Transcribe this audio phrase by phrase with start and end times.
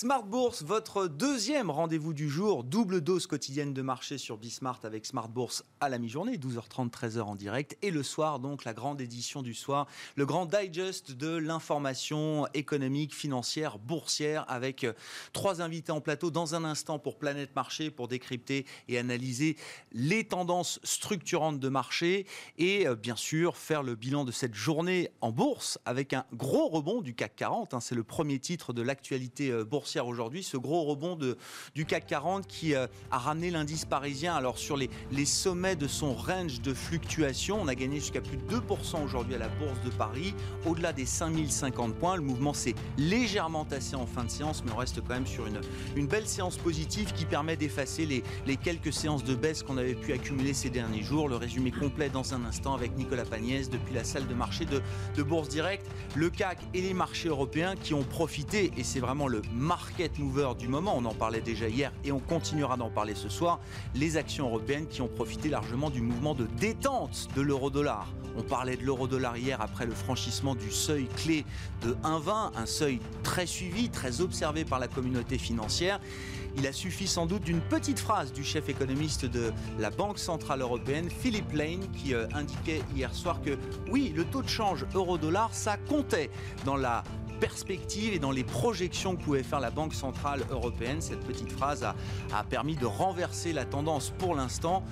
[0.00, 5.04] Smart Bourse, votre deuxième rendez-vous du jour, double dose quotidienne de marché sur Bismart avec
[5.04, 9.00] Smart Bourse à la mi-journée, 12h30, 13h en direct, et le soir donc la grande
[9.00, 14.92] édition du soir, le grand digest de l'information économique, financière, boursière, avec euh,
[15.32, 19.56] trois invités en plateau dans un instant pour Planète Marché, pour décrypter et analyser
[19.90, 22.24] les tendances structurantes de marché,
[22.56, 26.68] et euh, bien sûr faire le bilan de cette journée en bourse avec un gros
[26.68, 27.80] rebond du CAC 40, hein.
[27.80, 31.18] c'est le premier titre de l'actualité boursière euh, aujourd'hui, ce gros rebond
[31.74, 34.88] du CAC 40 qui euh, a ramené l'indice parisien alors sur les,
[35.24, 37.58] sommets de son range de fluctuation.
[37.60, 40.34] On a gagné jusqu'à plus de 2% aujourd'hui à la Bourse de Paris,
[40.66, 42.16] au-delà des 5050 points.
[42.16, 45.46] Le mouvement s'est légèrement tassé en fin de séance, mais on reste quand même sur
[45.46, 50.12] une, belle séance positive qui permet d'effacer les, quelques séances de baisse qu'on avait pu
[50.12, 51.28] accumuler ces derniers jours.
[51.28, 54.80] Le résumé complet dans un instant avec Nicolas Pagnès depuis la salle de marché de,
[55.16, 55.86] de Bourse Direct.
[56.14, 59.42] Le CAC et les marchés européens qui ont profité, et c'est vraiment le
[59.78, 63.28] market mover du moment, on en parlait déjà hier et on continuera d'en parler ce
[63.28, 63.60] soir,
[63.94, 68.08] les actions européennes qui ont profité largement du mouvement de détente de l'euro-dollar.
[68.36, 71.44] On parlait de l'euro-dollar hier après le franchissement du seuil clé
[71.82, 76.00] de 1,20, un seuil très suivi, très observé par la communauté financière.
[76.56, 80.60] Il a suffi sans doute d'une petite phrase du chef économiste de la Banque Centrale
[80.60, 83.56] Européenne, Philip Lane, qui euh, indiquait hier soir que
[83.92, 86.30] oui, le taux de change euro-dollar, ça comptait
[86.64, 87.04] dans la
[87.40, 91.00] perspectives et dans les projections que pouvait faire la Banque Centrale Européenne.
[91.00, 91.94] Cette petite phrase a,
[92.34, 94.82] a permis de renverser la tendance pour l'instant.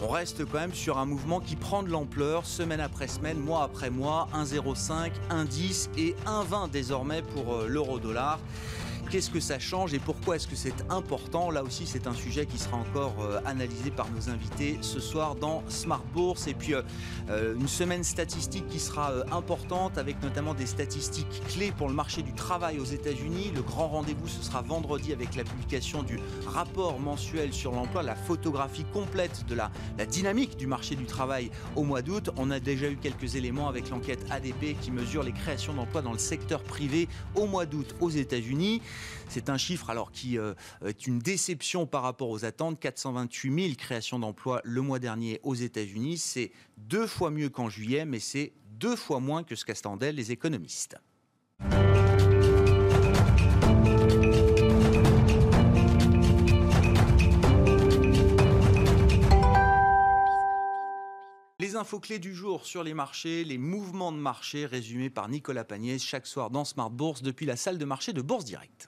[0.00, 3.64] On reste quand même sur un mouvement qui prend de l'ampleur semaine après semaine, mois
[3.64, 8.38] après mois, 1,05, 1,10 et 1,20 désormais pour euh, l'euro-dollar.
[9.10, 11.50] Qu'est-ce que ça change et pourquoi est-ce que c'est important?
[11.50, 15.34] Là aussi, c'est un sujet qui sera encore euh, analysé par nos invités ce soir
[15.34, 16.46] dans Smart Bourse.
[16.46, 16.82] Et puis, euh,
[17.30, 22.20] euh, une semaine statistique qui sera importante avec notamment des statistiques clés pour le marché
[22.20, 23.50] du travail aux États-Unis.
[23.54, 28.14] Le grand rendez-vous, ce sera vendredi avec la publication du rapport mensuel sur l'emploi, la
[28.14, 32.28] photographie complète de la, la dynamique du marché du travail au mois d'août.
[32.36, 36.12] On a déjà eu quelques éléments avec l'enquête ADP qui mesure les créations d'emplois dans
[36.12, 38.82] le secteur privé au mois d'août aux États-Unis.
[39.28, 40.54] C'est un chiffre alors qui euh,
[40.84, 42.80] est une déception par rapport aux attentes.
[42.80, 46.18] 428 000 créations d'emplois le mois dernier aux États-Unis.
[46.18, 50.32] C'est deux fois mieux qu'en juillet, mais c'est deux fois moins que ce qu'attendaient les
[50.32, 50.96] économistes.
[61.60, 65.64] Les infos clés du jour sur les marchés, les mouvements de marché résumés par Nicolas
[65.64, 68.87] Pagnès chaque soir dans Smart Bourse depuis la salle de marché de Bourse Direct.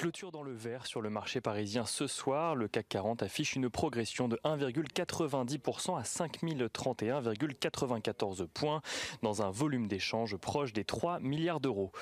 [0.00, 2.54] Clôture dans le vert sur le marché parisien ce soir.
[2.54, 8.80] Le CAC 40 affiche une progression de 1,90% à 5031,94 points
[9.20, 11.92] dans un volume d'échange proche des 3 milliards d'euros.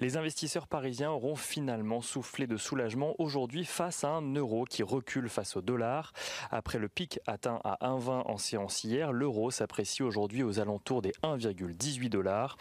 [0.00, 5.28] Les investisseurs parisiens auront finalement soufflé de soulagement aujourd'hui face à un euro qui recule
[5.28, 6.14] face au dollar.
[6.50, 11.12] Après le pic atteint à 1,20 en séance hier, l'euro s'apprécie aujourd'hui aux alentours des
[11.22, 12.56] 1,18 dollars.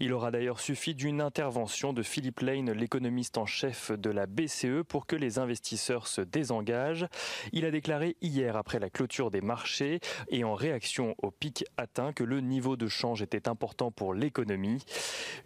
[0.00, 4.82] Il aura d'ailleurs suffi d'une intervention de Philippe Lane, l'économiste en chef de la BCE
[4.88, 7.06] pour que les investisseurs se désengagent.
[7.52, 12.12] Il a déclaré hier après la clôture des marchés et en réaction au pic atteint
[12.12, 14.84] que le niveau de change était important pour l'économie.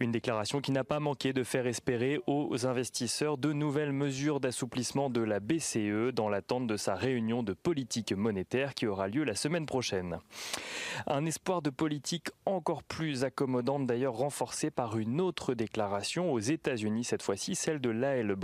[0.01, 5.11] Une déclaration qui n'a pas manqué de faire espérer aux investisseurs de nouvelles mesures d'assouplissement
[5.11, 9.35] de la BCE dans l'attente de sa réunion de politique monétaire qui aura lieu la
[9.35, 10.19] semaine prochaine.
[11.07, 17.05] Un espoir de politique encore plus accommodante d'ailleurs renforcé par une autre déclaration aux États-Unis
[17.05, 18.35] cette fois-ci, celle de Lael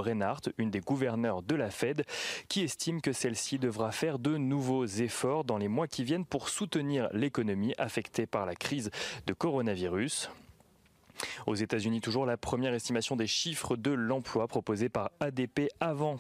[0.59, 2.05] Une des gouverneurs de la Fed,
[2.49, 6.49] qui estime que celle-ci devra faire de nouveaux efforts dans les mois qui viennent pour
[6.49, 8.91] soutenir l'économie affectée par la crise
[9.27, 10.31] de coronavirus.
[11.47, 16.17] Aux États-Unis, toujours la première estimation des chiffres de l'emploi proposée par ADP avant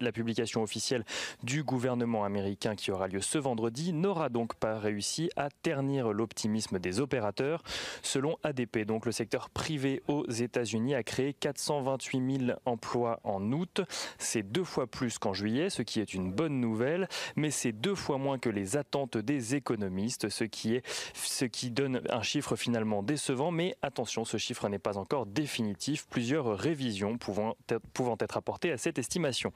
[0.00, 1.04] la publication officielle
[1.42, 6.78] du gouvernement américain qui aura lieu ce vendredi n'aura donc pas réussi à ternir l'optimisme
[6.78, 7.62] des opérateurs.
[8.02, 13.82] Selon ADP, donc le secteur privé aux États-Unis a créé 428 000 emplois en août.
[14.18, 17.94] C'est deux fois plus qu'en juillet, ce qui est une bonne nouvelle, mais c'est deux
[17.94, 20.82] fois moins que les attentes des économistes, ce qui est
[21.14, 23.50] ce qui donne un chiffre finalement décevant.
[23.50, 27.54] Mais attention, ce chiffre n'est pas encore définitif, plusieurs révisions pouvant,
[27.92, 29.52] pouvant être apportées à cette estimation.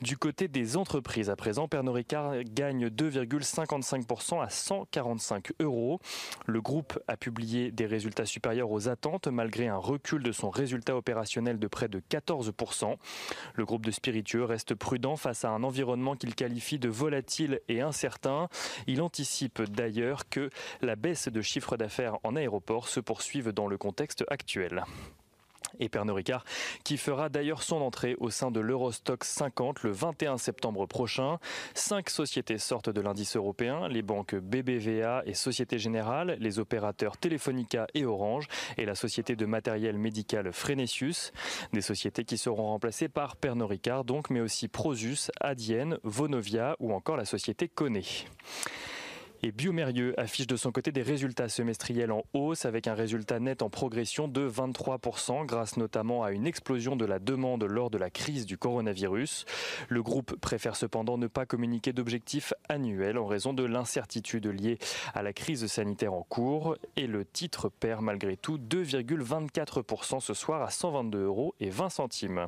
[0.00, 5.98] Du côté des entreprises, à présent, Pernod Ricard gagne 2,55% à 145 euros.
[6.46, 10.96] Le groupe a publié des résultats supérieurs aux attentes malgré un recul de son résultat
[10.96, 12.94] opérationnel de près de 14%.
[13.54, 17.80] Le groupe de spiritueux reste prudent face à un environnement qu'il qualifie de volatile et
[17.80, 18.48] incertain.
[18.86, 20.48] Il anticipe d'ailleurs que
[20.80, 24.84] la baisse de chiffre d'affaires en aéroport se poursuive dans le contexte actuel.
[25.78, 26.44] et Pernod Ricard
[26.84, 31.38] qui fera d'ailleurs son entrée au sein de l'Eurostock 50 le 21 septembre prochain.
[31.74, 37.86] Cinq sociétés sortent de l'indice européen, les banques BBVA et Société Générale, les opérateurs Telefonica
[37.94, 41.32] et Orange et la société de matériel médical Frenesius.
[41.72, 46.92] Des sociétés qui seront remplacées par Pernod Ricard donc, mais aussi Prosus, Adienne, Vonovia ou
[46.92, 48.04] encore la société Coné.
[49.42, 53.62] Et Biomérieux affiche de son côté des résultats semestriels en hausse avec un résultat net
[53.62, 58.10] en progression de 23% grâce notamment à une explosion de la demande lors de la
[58.10, 59.46] crise du coronavirus.
[59.88, 64.78] Le groupe préfère cependant ne pas communiquer d'objectifs annuels en raison de l'incertitude liée
[65.14, 70.60] à la crise sanitaire en cours et le titre perd malgré tout 2,24% ce soir
[70.60, 72.46] à 122 euros et 20 centimes.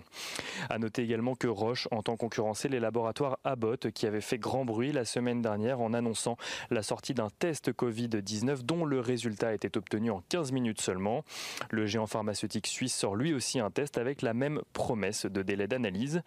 [0.69, 4.93] À noter également que Roche entend concurrencer les laboratoires Abbott qui avaient fait grand bruit
[4.93, 6.37] la semaine dernière en annonçant
[6.71, 11.25] la sortie d'un test Covid-19 dont le résultat était obtenu en 15 minutes seulement.
[11.71, 15.69] Le géant pharmaceutique suisse sort lui aussi un test avec la même promesse de délai
[15.69, 16.23] d'analyse.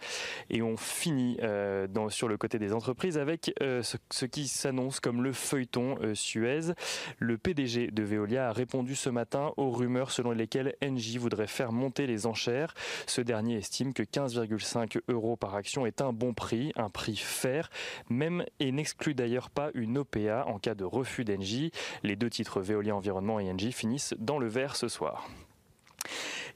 [0.50, 5.24] Et on finit euh, sur le côté des entreprises avec euh, ce, qui s'annonce comme
[5.24, 6.74] le feuilleton euh, Suez.
[7.19, 11.72] Le PDG de Veolia a répondu ce matin aux rumeurs selon lesquelles Engie voudrait faire
[11.72, 12.74] monter les enchères.
[13.07, 17.69] Ce dernier estime que 15,5 euros par action est un bon prix, un prix fair,
[18.10, 21.71] même et n'exclut d'ailleurs pas une OPA en cas de refus d'Engie.
[22.03, 25.27] Les deux titres Veolia Environnement et Engie finissent dans le vert ce soir.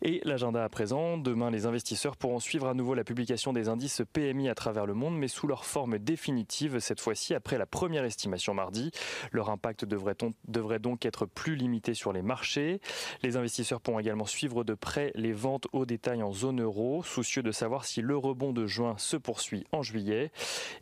[0.02, 4.02] Et l'agenda à présent, demain les investisseurs pourront suivre à nouveau la publication des indices
[4.14, 8.06] PMI à travers le monde, mais sous leur forme définitive, cette fois-ci après la première
[8.06, 8.92] estimation mardi.
[9.32, 12.80] Leur impact devrait, donc être plus limité sur les marchés.
[13.24, 17.44] Les investisseurs pourront également suivre de près les ventes au détail en zone euro, soucieux
[17.44, 20.32] de savoir si le rebond de juin se poursuit en juillet.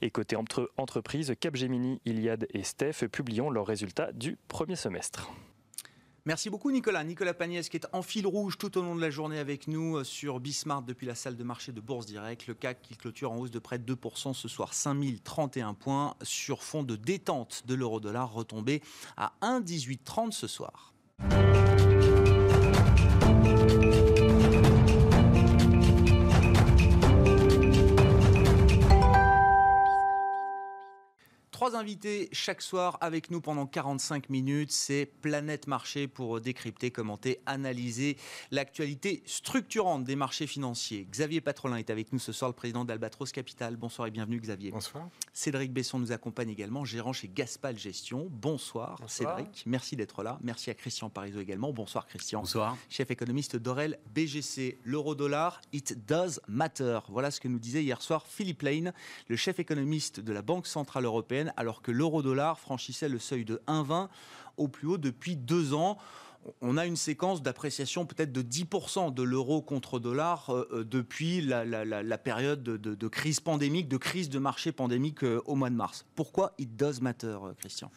[0.01, 5.31] Et côté entre entreprises, Capgemini, Iliad et Steph publions leurs résultats du premier semestre.
[6.27, 7.05] Merci beaucoup Nicolas.
[7.05, 9.95] Nicolas Pagnès qui est en fil rouge tout au long de la journée avec nous
[9.95, 12.47] euh, sur Bismart depuis la salle de marché de Bourse Direct.
[12.47, 16.63] Le CAC qui clôture en hausse de près de 2% ce soir, 5031 points sur
[16.63, 18.83] fond de détente de l'euro-dollar retombé
[19.15, 20.93] à 1,1830 ce soir.
[31.57, 34.71] Trois invités chaque soir avec nous pendant 45 minutes.
[34.71, 38.15] C'est Planète Marché pour décrypter, commenter, analyser
[38.51, 41.07] l'actualité structurante des marchés financiers.
[41.09, 43.75] Xavier Patrolin est avec nous ce soir, le président d'Albatros Capital.
[43.75, 44.69] Bonsoir et bienvenue Xavier.
[44.69, 45.09] Bonsoir.
[45.33, 48.27] Cédric Besson nous accompagne également, gérant chez Gaspal Gestion.
[48.29, 49.63] Bonsoir, Cédric.
[49.65, 50.37] Merci d'être là.
[50.43, 51.73] Merci à Christian Parizeau également.
[51.73, 52.41] Bonsoir Christian.
[52.41, 52.77] Bonsoir.
[52.87, 54.77] Chef économiste d'Orel BGC.
[54.83, 56.99] L'euro-dollar, it does matter.
[57.09, 58.93] Voilà ce que nous disait hier soir Philippe Lane,
[59.27, 63.61] le chef économiste de la Banque Centrale Européenne alors que l'euro-dollar franchissait le seuil de
[63.67, 64.07] 1,20
[64.55, 65.97] au plus haut depuis deux ans
[66.61, 71.41] on a une séquence d'appréciation peut-être de 10% de l'euro contre dollar euh, euh, depuis
[71.41, 76.05] la, période de, crise pandémique, de crise de marché pandémique euh, au mois de mars.
[76.15, 77.91] Pourquoi it does matter, Christian?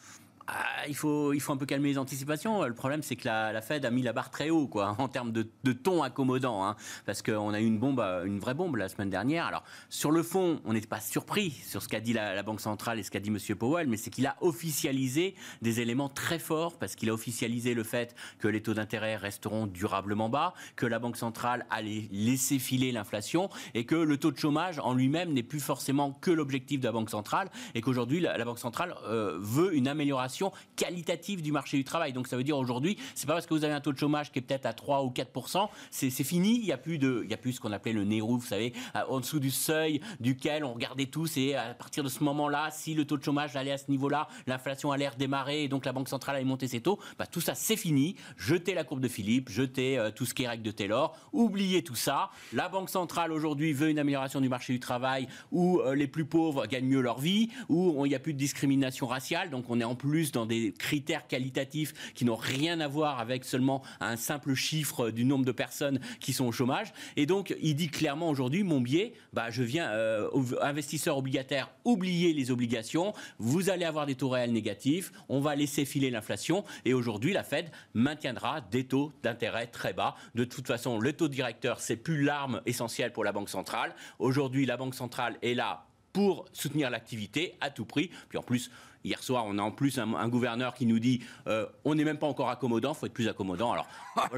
[0.53, 2.63] Ah, il, faut, il faut un peu calmer les anticipations.
[2.63, 5.31] Le problème, c'est que la, Fed a mis la barre très haut, quoi, en termes
[5.31, 6.75] de, ton accommodant, hein,
[7.05, 9.45] parce qu'on a eu une bombe, une vraie bombe la semaine dernière.
[9.45, 12.99] Alors, sur le fond, on n'est pas surpris sur ce qu'a dit la, Banque centrale
[12.99, 13.37] et ce qu'a dit M.
[13.55, 17.83] Powell, mais c'est qu'il a officialisé des éléments très forts, parce qu'il a officialisé le
[17.83, 22.91] fait que les taux d'intérêt resteront durablement bas, que la Banque centrale allait laisser filer
[22.91, 26.87] l'inflation, et que le taux de chômage en lui-même n'est plus forcément que l'objectif de
[26.87, 30.40] la Banque centrale, et qu'aujourd'hui, la, Banque centrale euh, veut une amélioration
[30.75, 32.13] qualitative du marché du travail.
[32.13, 34.31] Donc ça veut dire aujourd'hui, c'est pas parce que vous avez un taux de chômage
[34.31, 37.29] qui est peut-être à 3 ou 4% c'est fini, il n'y a plus de il
[37.29, 38.73] y a plus ce qu'on appelait le nez vous savez,
[39.09, 42.93] en dessous du seuil duquel on regardait tous et à partir de ce moment-là, si
[42.93, 46.09] le taux de chômage allait à ce niveau-là, l'inflation allait redémarrer et donc la banque
[46.09, 48.15] centrale allait monter ses taux, bah, tout ça c'est fini.
[48.37, 51.83] Jetez la courbe de Philippe, jetez euh, tout ce qui est règle de Taylor, oubliez
[51.83, 52.29] tout ça.
[52.53, 56.25] La banque centrale aujourd'hui veut une amélioration du marché du travail où euh, les plus
[56.25, 59.79] pauvres gagnent mieux leur vie, où il n'y a plus de discrimination raciale, donc on
[59.79, 64.15] est en plus dans des critères qualitatifs qui n'ont rien à voir avec seulement un
[64.15, 66.93] simple chiffre du nombre de personnes qui sont au chômage.
[67.17, 70.29] Et donc, il dit clairement aujourd'hui, mon biais, bah, je viens, euh,
[70.61, 75.85] investisseur obligataire, oubliez les obligations, vous allez avoir des taux réels négatifs, on va laisser
[75.85, 76.63] filer l'inflation.
[76.85, 80.15] Et aujourd'hui, la Fed maintiendra des taux d'intérêt très bas.
[80.35, 83.93] De toute façon, le taux directeur, c'est plus l'arme essentielle pour la Banque centrale.
[84.19, 88.09] Aujourd'hui, la Banque centrale est là pour soutenir l'activité à tout prix.
[88.29, 88.71] Puis en plus,
[89.03, 92.17] Hier soir, on a en plus un, gouverneur qui nous dit euh, on n'est même
[92.17, 93.71] pas encore accommodant, il faut être plus accommodant.
[93.71, 93.87] Alors,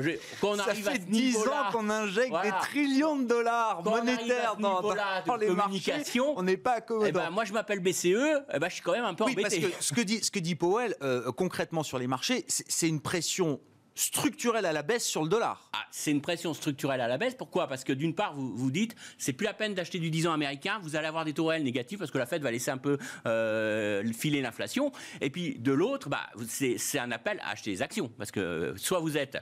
[0.42, 4.82] quand on arrive Ça fait 10 ans qu'on injecte des trillions de dollars monétaires dans,
[4.82, 6.38] dans, les communications.
[6.38, 7.08] on n'est pas accommodant.
[7.08, 9.36] Eh ben, moi, je m'appelle BCE, eh ben, je suis quand même un peu oui,
[9.36, 12.88] Parce que ce que dit, ce que dit Powell, euh, concrètement sur les marchés, c'est
[12.88, 13.60] une pression
[13.96, 15.70] structurelle à la baisse sur le dollar.
[15.74, 17.36] Ah, c'est une pression structurelle à la baisse.
[17.36, 17.68] Pourquoi?
[17.68, 20.34] Parce que d'une part, vous vous dites, c'est plus la peine d'acheter du 10 ans
[20.34, 22.78] américain, vous allez avoir des taux réels négatifs parce que la Fed va laisser un
[22.78, 24.92] peu euh, filer l'inflation.
[25.22, 28.12] Et puis de l'autre, bah, c'est un appel à acheter des actions.
[28.18, 29.38] Parce que soit vous êtes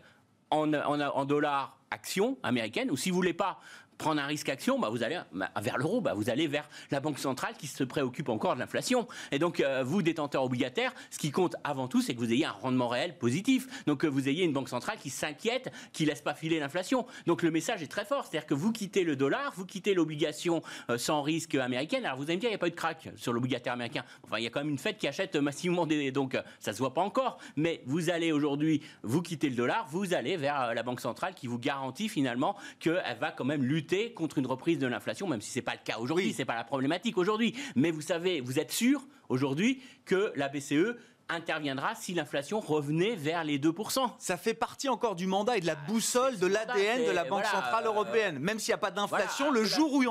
[0.50, 3.60] en, en, en dollars actions américaines, ou si vous voulez pas
[4.02, 7.00] prendre un risque action, bah, vous allez bah, vers l'euro, bah, vous allez vers la
[7.00, 9.08] banque centrale qui se préoccupe encore de l'inflation.
[9.32, 12.46] Et donc, euh, vous, détenteurs obligataires, ce qui compte avant tout, c'est que vous ayez
[12.46, 13.86] un rendement réel positif.
[13.86, 17.06] Donc, que vous ayez une banque centrale qui s'inquiète, qui laisse pas filer l'inflation.
[17.28, 18.26] Donc, le message est très fort.
[18.26, 22.04] C'est-à-dire que vous quittez le dollar, vous quittez l'obligation euh, sans risque américaine.
[22.04, 24.04] Alors, vous allez me dire, il n'y a pas eu de crack sur l'obligataire américain.
[24.24, 26.12] Enfin, il y a quand même une fête qui achète massivement des.
[26.12, 27.38] Donc, euh, ça se voit pas encore.
[27.56, 31.46] Mais vous allez aujourd'hui, vous quittez le dollar, vous allez vers la banque centrale qui
[31.46, 35.52] vous garantit finalement qu'elle va quand même lutter contre une reprise de l'inflation, même si
[35.52, 37.56] ce n'est pas le cas aujourd'hui, ce n'est pas la problématique aujourd'hui.
[37.76, 40.96] Mais vous savez, vous êtes sûr aujourd'hui que la BCE
[41.32, 44.10] interviendra si l'inflation revenait vers les 2%.
[44.18, 47.24] Ça fait partie encore du mandat et de la ah, boussole de l'ADN de la
[47.24, 48.40] Banque Centrale euh, Européenne.
[48.40, 50.04] Même s'il n'y a pas d'inflation, le, jour où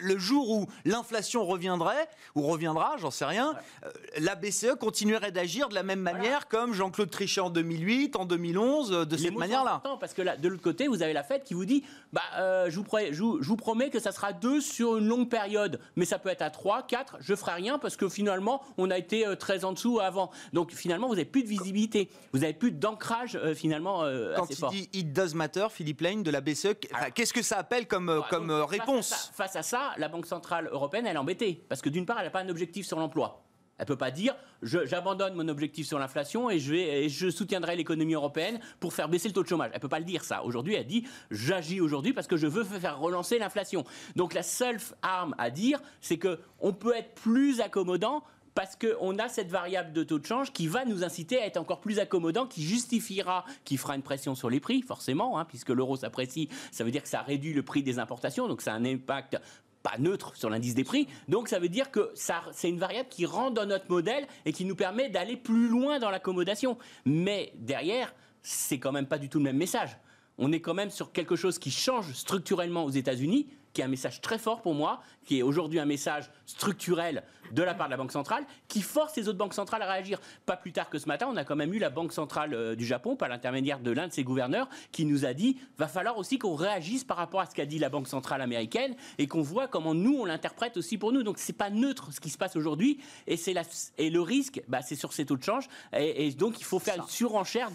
[0.00, 5.68] le jour où l'inflation reviendrait, ou reviendra, j'en sais rien, euh, la BCE continuerait d'agir
[5.68, 9.82] de la même manière comme Jean-Claude Trichet en 2008, en 2011, euh, de cette manière-là.
[10.00, 12.74] Parce que là, de l'autre côté, vous avez la Fed qui vous dit, bah, je,
[12.76, 16.18] vous promets, je, vous, promets que ça sera 2 sur une longue période, mais ça
[16.18, 19.64] peut être à 3, 4, je ferai rien parce que finalement, on a été très
[19.64, 20.30] en dessous avant.
[20.52, 24.36] Donc, donc finalement, vous n'avez plus de visibilité, vous n'avez plus d'ancrage euh, finalement euh,
[24.36, 26.74] Quand il dit It does matter, Philippe Lane de la BCE,
[27.16, 31.04] qu'est-ce que ça appelle comme, euh, comme réponse face à, ça, la Banque Centrale Européenne,
[31.08, 31.64] elle est embêtée.
[31.68, 33.42] Parce que d'une part, elle n'a pas un objectif sur l'emploi.
[33.76, 37.28] Elle ne peut pas dire j'abandonne mon objectif sur l'inflation et je, vais, et je
[37.28, 39.70] soutiendrai l'économie européenne pour faire baisser le taux de chômage.
[39.72, 40.44] Elle ne peut pas le dire ça.
[40.44, 43.82] Aujourd'hui, elle dit j'agis aujourd'hui parce que je veux faire relancer l'inflation.
[44.14, 48.22] Donc la seule arme à dire, c'est qu'on peut être plus accommodant
[48.54, 51.56] parce qu'on a cette variable de taux de change qui va nous inciter à être
[51.56, 55.70] encore plus accommodant, qui justifiera, qui fera une pression sur les prix, forcément, hein, puisque
[55.70, 58.76] l'euro s'apprécie, ça veut dire que ça réduit le prix des importations, donc ça a
[58.76, 59.38] un impact
[59.82, 61.08] pas neutre sur l'indice des prix.
[61.28, 64.64] Donc ça veut dire que c'est une variable qui rentre dans notre modèle et qui
[64.64, 66.78] nous permet d'aller plus loin dans l'accommodation.
[67.04, 69.96] Mais derrière, c'est quand même pas du tout le même message.
[70.38, 73.88] On est quand même sur quelque chose qui change structurellement aux États-Unis, qui est un
[73.88, 77.92] message très fort pour moi, qui est aujourd'hui un message structurel de la part de
[77.92, 80.20] la Banque centrale, qui force les autres banques centrales à réagir.
[80.46, 82.74] Pas plus tard que ce matin, on a quand même eu la Banque centrale euh,
[82.74, 86.18] du Japon, par l'intermédiaire de l'un de ses gouverneurs, qui nous a dit va falloir
[86.18, 89.42] aussi qu'on réagisse par rapport à ce qu'a dit la Banque centrale américaine et qu'on
[89.42, 91.22] voit comment nous on l'interprète aussi pour nous.
[91.22, 93.52] Donc c'est pas neutre ce qui se passe aujourd'hui et c'est
[93.98, 96.96] et le risque, bah, c'est sur ces taux de change et, donc il faut faire
[96.96, 97.70] une surenchère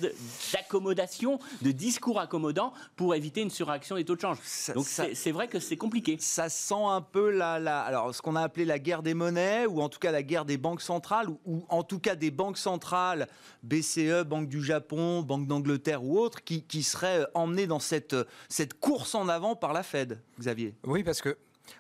[0.54, 4.40] d'accommodation, de, discours accommodants pour éviter une surréaction des taux de change.
[4.74, 6.18] donc c'est vrai que c'est compliqué.
[6.20, 9.67] Ça sent un peu la, la alors ce qu'on a appelé la guerre des monnaies
[9.68, 12.58] ou en tout cas la guerre des banques centrales, ou, en tout cas des banques
[12.58, 13.28] centrales,
[13.64, 18.16] BCE, Banque du Japon, Banque d'Angleterre ou autres, qui, seraient emmenées dans cette,
[18.50, 20.74] cette course en avant par la Fed, Xavier?
[20.84, 21.38] Oui, parce que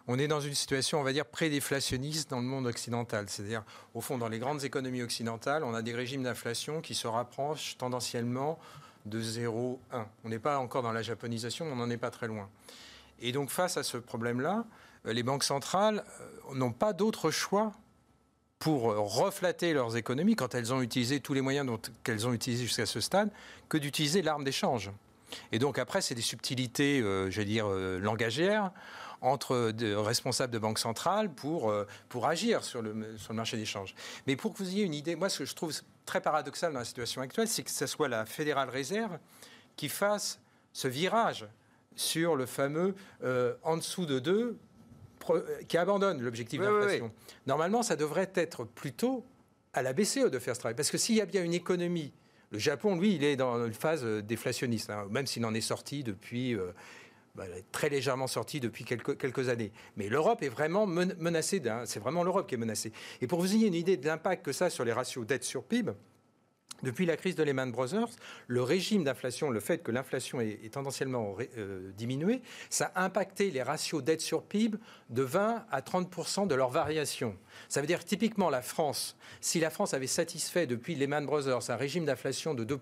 [0.08, 3.26] on est dans une situation, on va dire, pré-déflationniste dans le monde occidental.
[3.30, 3.64] C'est-à-dire,
[3.94, 7.78] au fond, dans les grandes économies occidentales, on a des régimes d'inflation qui se rapprochent
[7.78, 8.60] tendanciellement
[9.06, 10.06] de 0,1.
[10.26, 12.50] On n'est pas encore dans la japonisation, on n'en est pas très loin.
[13.22, 14.64] Et donc, face à ce problème-là, euh,
[15.06, 17.74] les banques centrales euh, n'ont pas d'autre choix
[18.60, 21.70] pour euh, reflatter leurs économies quand elles ont utilisé tous les moyens
[22.04, 23.32] qu'elles ont utilisés jusqu'à ce stade
[23.70, 24.92] que d'utiliser l'arme d'échange.
[25.52, 28.72] Et donc après, c'est des subtilités, je vais dire, langagières
[29.20, 31.74] entre responsables de banques centrales pour,
[32.08, 33.94] pour agir sur le, sur le marché d'échange.
[34.26, 35.74] Mais pour que vous ayez une idée, moi, ce que je trouve
[36.06, 39.20] très paradoxal dans la situation actuelle, c'est que ce soit la Fédérale Réserve
[39.76, 40.40] qui fasse
[40.72, 41.46] ce virage
[41.98, 42.96] sur le fameux
[43.64, 44.58] en dessous de 2
[45.68, 47.12] qui abandonne l'objectif d'inflation.
[47.46, 49.26] Normalement, ça devrait être plutôt
[49.74, 50.76] à la BCE de faire ce travail.
[50.76, 52.14] Parce que s'il y a bien une économie,
[52.52, 55.62] le Japon, lui, il est dans une phase euh, déflationniste, hein, même s'il en est
[55.62, 56.56] sorti depuis...
[56.56, 56.72] Euh,
[57.36, 59.72] bah, très légèrement sorti depuis quelques, quelques années.
[59.96, 62.92] Mais l'Europe est vraiment menacée, c'est vraiment l'Europe qui est menacée.
[63.22, 65.44] Et pour vous ayez une idée de l'impact que ça a sur les ratios dette
[65.44, 65.92] sur PIB,
[66.84, 68.10] depuis la crise de Lehman Brothers,
[68.48, 73.64] le régime d'inflation, le fait que l'inflation est, tendanciellement euh, diminuée, ça a impacté les
[73.64, 74.78] ratios dette sur PIB
[75.10, 77.36] de 20 à 30 de leur variation.
[77.70, 81.76] Ça veut dire typiquement la France, si la France avait satisfait depuis Lehman Brothers un
[81.76, 82.80] régime d'inflation de 2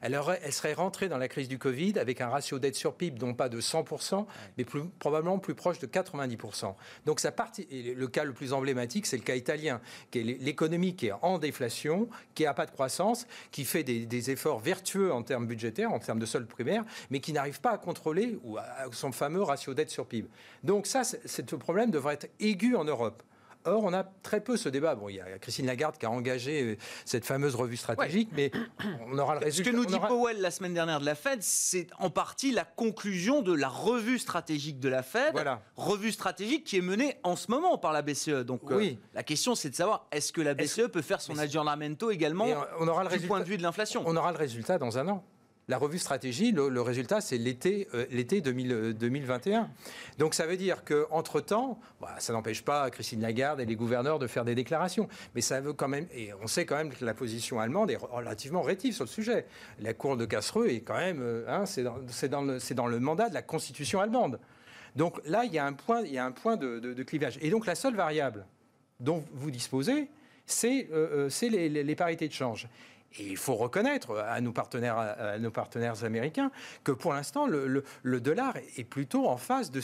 [0.00, 3.18] elle, elle serait rentrée dans la crise du Covid avec un ratio dette sur PIB
[3.24, 3.84] non pas de 100
[4.56, 6.38] mais plus, probablement plus proche de 90
[7.04, 7.34] Donc ça
[7.70, 9.80] le cas le plus emblématique, c'est le cas italien,
[10.10, 12.91] qui est l'économie qui est en déflation, qui n'a pas de croissance
[13.50, 17.32] qui fait des, efforts vertueux en termes budgétaires, en termes de solde primaire, mais qui
[17.32, 18.38] n'arrive pas à contrôler
[18.92, 20.28] son fameux ratio dette sur PIB.
[20.62, 23.22] Donc ça, ce problème devrait être aigu en Europe.
[23.64, 24.94] Or, on a très peu ce débat.
[24.94, 28.50] Bon, il y a Christine Lagarde qui a engagé euh, cette fameuse revue stratégique, mais
[29.06, 29.70] on aura le résultat.
[29.70, 32.64] Ce que nous dit Powell la semaine dernière de la Fed, c'est en partie la
[32.64, 35.32] conclusion de la revue stratégique de la Fed.
[35.32, 35.62] Voilà.
[35.76, 38.44] Revue stratégique qui est menée en ce moment par la BCE.
[38.44, 38.98] Donc, euh, oui.
[39.14, 42.46] la question, c'est de savoir est-ce que la BCE peut faire son aggiornamento également
[42.80, 44.02] on aura le du résultat, point de vue de l'inflation?
[44.06, 45.24] On aura le résultat dans un an.
[45.68, 49.70] La revue stratégie, le, résultat, c'est l'été euh, l'été 2000, 2021.
[50.18, 54.26] Donc ça veut dire qu'entre-temps, bah, ça n'empêche pas Christine Lagarde et les gouverneurs de
[54.26, 55.08] faire des déclarations.
[55.36, 57.96] Mais ça veut quand même, et on sait quand même que la position allemande est
[57.96, 59.46] relativement rétive sur le sujet.
[59.78, 61.84] La cour de Cassereux est quand même, euh, hein, c'est
[62.28, 64.40] dans, le, mandat de la constitution allemande.
[64.96, 67.38] Donc là, il y a un point, il y a un point de, clivage.
[67.40, 68.46] Et donc la seule variable
[68.98, 70.10] dont vous disposez,
[70.44, 72.68] c'est euh, les parités de change.
[73.18, 76.50] Il faut reconnaître à nos partenaires, américains
[76.84, 79.80] que pour l'instant, le, dollar est plutôt en phase de,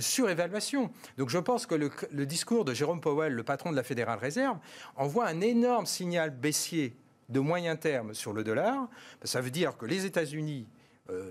[0.00, 0.90] surévaluation.
[1.18, 4.18] Donc je pense que le, le, discours de Jérôme Powell, le patron de la Fédérale
[4.18, 4.58] Réserve,
[4.96, 6.94] envoie un énorme signal baissier
[7.28, 8.88] de moyen terme sur le dollar.
[9.24, 10.66] Ça veut dire que les États-Unis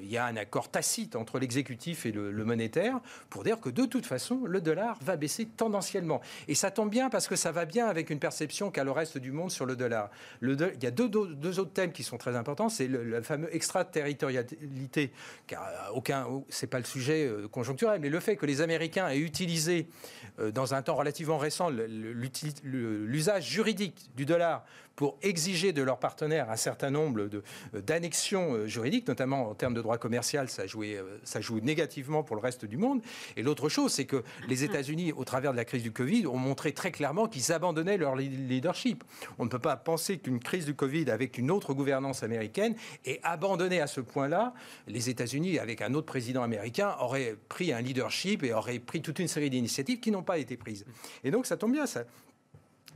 [0.01, 3.85] il y a un accord tacite entre l'exécutif et le, monétaire pour dire que de
[3.85, 6.21] toute façon, le dollar va baisser tendanciellement.
[6.47, 9.17] Et ça tombe bien parce que ça va bien avec une perception qu'a le reste
[9.17, 10.09] du monde sur le dollar.
[10.39, 12.69] Le il y a deux, deux, autres thèmes qui sont très importants.
[12.69, 15.11] C'est le, fameux extraterritorialité,
[15.47, 19.09] car euh, aucun, c'est pas le sujet euh, conjoncturel, mais le fait que les Américains
[19.09, 19.87] aient utilisé
[20.25, 24.63] euh, dans un temps relativement récent l'usage juridique du dollar
[24.99, 27.29] pour exiger de leurs partenaires un certain nombre
[27.71, 32.41] d'annexions euh, juridiques, notamment en termes de droit commercial, ça, euh, joue négativement pour le
[32.41, 33.01] reste du monde.
[33.37, 36.35] Et l'autre chose, c'est que les États-Unis, au travers de la crise du Covid, ont
[36.35, 39.05] montré très clairement qu'ils abandonnaient leur leadership.
[39.37, 43.21] On ne peut pas penser qu'une crise du Covid avec une autre gouvernance américaine ait
[43.23, 44.53] abandonné à ce point-là
[44.87, 49.19] les États-Unis, avec un autre président américain, auraient pris un leadership et auraient pris toute
[49.19, 50.85] une série d'initiatives qui n'ont pas été prises.
[51.23, 52.03] Et donc ça tombe bien, ça,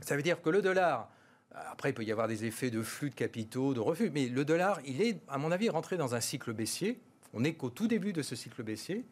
[0.00, 1.08] ça veut dire que le dollar
[1.54, 4.10] après, il peut y avoir des effets de flux de capitaux, de refus.
[4.12, 7.00] Mais le dollar, il est, à mon avis, rentré dans un cycle baissier.
[7.32, 9.04] On n'est qu'au tout début de ce cycle baissier.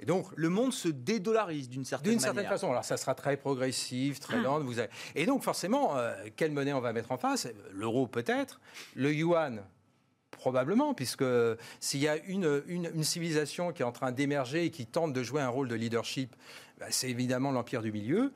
[0.00, 2.18] Et donc, le monde se dédollarise d'une certaine manière.
[2.18, 2.70] D'une certaine façon.
[2.70, 4.60] Alors, ça sera très progressif, très lent.
[4.60, 4.90] Vous avez...
[5.14, 7.48] Et donc, forcément, euh, quelle monnaie on va mettre en face?
[7.72, 8.60] L'euro, peut-être.
[8.94, 9.62] Le yuan,
[10.32, 11.24] probablement, puisque
[11.80, 15.12] s'il y a une, une, une, civilisation qui est en train d'émerger et qui tente
[15.12, 16.36] de jouer un rôle de leadership,
[16.78, 18.32] bah, c'est évidemment l'empire du milieu.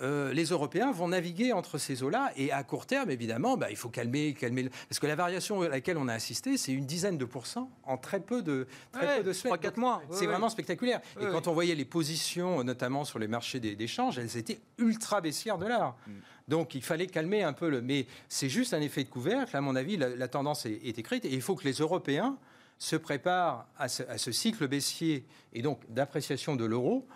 [0.00, 2.32] Euh, les Européens vont naviguer entre ces eaux-là.
[2.36, 4.68] Et à court terme, évidemment, bah, il faut calmer, calmer.
[4.88, 7.96] Parce que la variation à laquelle on a assisté, c'est une dizaine de pourcents en
[7.96, 9.56] très peu de, très ouais, peu de semaines.
[9.56, 10.02] 3-4 mois.
[10.10, 10.50] C'est ouais, vraiment ouais.
[10.50, 11.00] spectaculaire.
[11.20, 15.58] Et quand on voyait les positions, notamment sur les marchés d'échange, elles étaient ultra baissières
[15.58, 15.96] de l'art.
[16.06, 16.12] Mm.
[16.48, 17.80] Donc il fallait calmer un peu le.
[17.80, 19.56] Mais c'est juste un effet de couvercle.
[19.56, 21.24] À mon avis, la, la tendance est, est, écrite.
[21.24, 22.36] Et il faut que les Européens
[22.78, 27.06] se préparent à ce, à ce cycle baissier et donc d'appréciation de l'euro.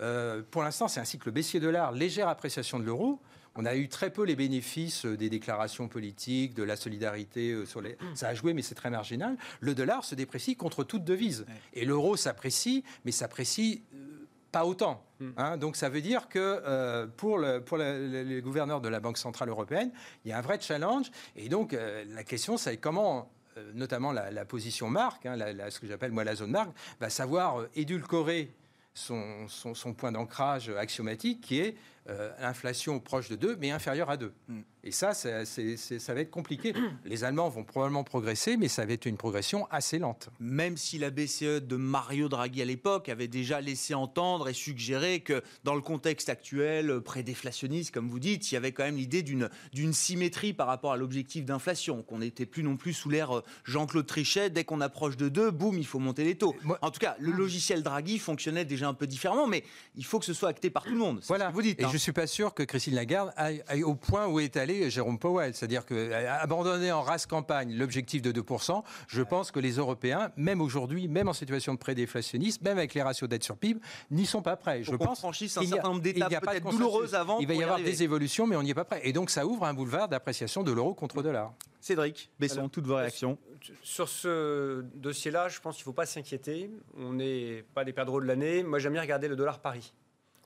[0.00, 3.20] Euh, pour l'instant, c'est un cycle baissier de l'art, légère appréciation de l'euro.
[3.56, 7.96] On a eu très peu les bénéfices des déclarations politiques, de la solidarité sur les.
[8.14, 9.36] Ça a joué, mais c'est très marginal.
[9.60, 11.46] Le dollar se déprécie contre toute devise.
[11.72, 15.04] Et l'euro s'apprécie, mais s'apprécie euh, pas autant.
[15.36, 19.00] Hein, donc ça veut dire que euh, pour, le, pour le, les gouverneurs de la
[19.00, 19.90] Banque Centrale Européenne,
[20.24, 21.10] il y a un vrai challenge.
[21.34, 25.52] Et donc euh, la question, c'est comment euh, notamment la, la, position marque, hein, la,
[25.52, 28.54] la, ce que j'appelle moi la zone marque, va savoir édulcorer
[28.94, 31.76] son, son, son point d'ancrage axiomatique qui est
[32.10, 34.32] euh, inflation proche de 2 mais inférieure à 2.
[34.48, 34.60] Mm.
[34.86, 36.74] Et ça, c'est, c'est, c'est, ça va être compliqué.
[37.06, 40.28] Les Allemands vont probablement progresser, mais ça va être une progression assez lente.
[40.38, 45.20] Même si la BCE de Mario Draghi à l'époque avait déjà laissé entendre et suggéré
[45.20, 49.22] que dans le contexte actuel, pré-déflationniste, comme vous dites, il y avait quand même l'idée
[49.22, 53.40] d'une, d'une symétrie par rapport à l'objectif d'inflation, qu'on n'était plus non plus sous l'ère
[53.64, 54.50] Jean-Claude Trichet.
[54.50, 56.54] Dès qu'on approche de 2, boum, il faut monter les taux.
[56.62, 59.64] Moi, en tout cas, le logiciel Draghi fonctionnait déjà un peu différemment, mais
[59.96, 61.20] il faut que ce soit acté par tout le monde.
[61.26, 61.46] Voilà.
[61.46, 61.80] Ce que vous dites.
[61.80, 61.88] Et hein.
[61.88, 64.90] je ne suis pas sûr que Christine Lagarde aille, aille au point où est allé
[64.90, 65.54] Jérôme Powell.
[65.54, 71.08] C'est-à-dire qu'abandonner en race campagne l'objectif de 2%, je pense que les Européens, même aujourd'hui,
[71.08, 74.56] même en situation de pré-déflationniste, même avec les ratios dette sur PIB, n'y sont pas
[74.56, 74.82] prêts.
[74.82, 77.38] Je pense franchisse un certain nombre d'étapes peut-être douloureuses avant.
[77.38, 79.00] Il va y, y avoir des évolutions, mais on n'y est pas prêt.
[79.04, 81.52] Et donc ça ouvre un boulevard d'appréciation de l'euro contre dollar.
[81.84, 83.36] Cédric Alors, toutes vos réactions
[83.82, 86.70] Sur ce dossier-là, je pense qu'il ne faut pas s'inquiéter.
[86.96, 88.62] On n'est pas des perdreaux de l'année.
[88.74, 89.94] Moi, j'aime bien regarder le dollar Paris.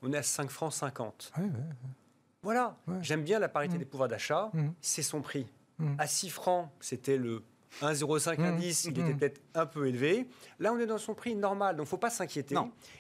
[0.03, 1.33] On est à 5 francs 50.
[1.39, 1.55] Ouais, ouais, ouais.
[2.43, 3.79] Voilà, j'aime bien la parité mmh.
[3.79, 4.69] des pouvoirs d'achat, mmh.
[4.83, 5.47] c'est son prix.
[5.79, 5.95] Mmh.
[5.97, 7.43] À 6 francs, c'était le
[7.81, 10.29] 1,05 indice, il était peut-être un peu élevé.
[10.59, 12.55] Là, on est dans son prix normal, donc il ne faut pas s'inquiéter.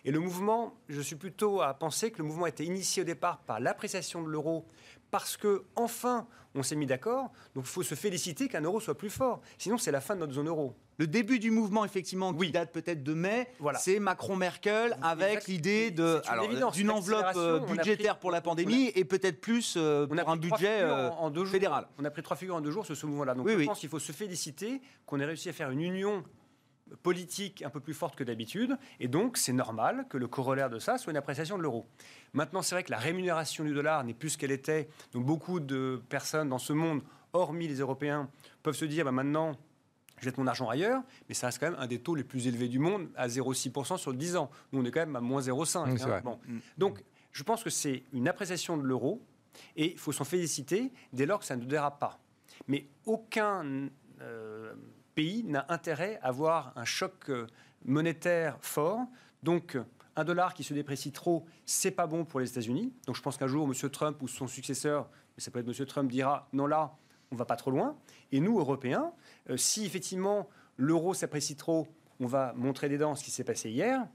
[0.07, 3.05] Et le mouvement, je suis plutôt à penser que le mouvement a été initié au
[3.05, 4.65] départ par l'appréciation de l'euro
[5.11, 7.33] parce que enfin on s'est mis d'accord.
[7.55, 9.43] Donc il faut se féliciter qu'un euro soit plus fort.
[9.59, 10.75] Sinon, c'est la fin de notre zone euro.
[10.99, 16.91] Le début du mouvement, effectivement, qui date peut-être de mai, c'est Macron-Merkel avec l'idée d'une
[16.91, 21.31] enveloppe euh, budgétaire pour la pandémie et peut-être plus euh, pour un budget euh, en,
[21.31, 21.87] deux fédéral.
[21.99, 23.35] On a pris trois figures en deux jours sur ce mouvement-là.
[23.35, 26.25] Donc je pense qu'il faut se féliciter qu'on ait réussi à faire une union
[27.03, 28.77] politique un peu plus forte que d'habitude.
[28.99, 31.87] Et donc, c'est normal que le corollaire de ça soit une appréciation de l'euro.
[32.33, 34.89] Maintenant, c'est vrai que la rémunération du dollar n'est plus ce qu'elle était.
[35.13, 37.03] Donc, beaucoup de personnes dans ce monde,
[37.35, 38.29] hormis les Européens,
[38.63, 39.57] peuvent se dire bah, maintenant,
[40.19, 42.47] je jette mon argent ailleurs, mais ça reste quand même un des taux les plus
[42.47, 44.51] élevés du monde, à 0,6% sur 10 ans.
[44.73, 46.11] Nous, on est quand même à moins 0,5.
[46.11, 46.21] Hein.
[46.25, 46.39] Bon.
[46.47, 46.59] Mm.
[46.77, 49.23] Donc, je pense que c'est une appréciation de l'euro,
[49.77, 52.19] et il faut s'en féliciter dès lors que ça ne dérape pas.
[52.67, 53.89] Mais aucun
[54.21, 54.75] euh,
[55.15, 57.47] pays n'a intérêt à avoir un choc euh,
[57.85, 59.01] monétaire fort.
[59.43, 59.79] Donc,
[60.17, 62.93] un dollar qui se déprécie trop, c'est pas bon pour les États-Unis.
[63.07, 63.91] Donc, je pense qu'un jour, M.
[63.91, 65.87] Trump ou son successeur, mais ça peut être M.
[65.87, 66.97] Trump, dira non là,
[67.31, 67.97] on va pas trop loin.
[68.33, 69.13] Et nous, Européens,
[69.57, 71.87] si effectivement l'euro s'apprécie trop,
[72.21, 74.07] on va montrer des dents, ce qui s'est passé hier.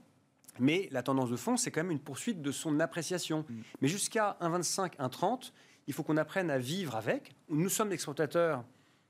[0.60, 3.44] Mais la tendance de fond, c'est quand même une poursuite de son appréciation.
[3.48, 3.60] Mm.
[3.80, 5.52] Mais jusqu'à 1,25, 1,30,
[5.86, 7.34] il faut qu'on apprenne à vivre avec.
[7.48, 8.64] Nous sommes exportateurs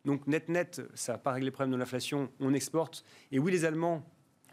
[0.05, 3.05] donc net net, ça n'a pas réglé le problème de l'inflation, on exporte.
[3.33, 4.05] Et oui, les Allemands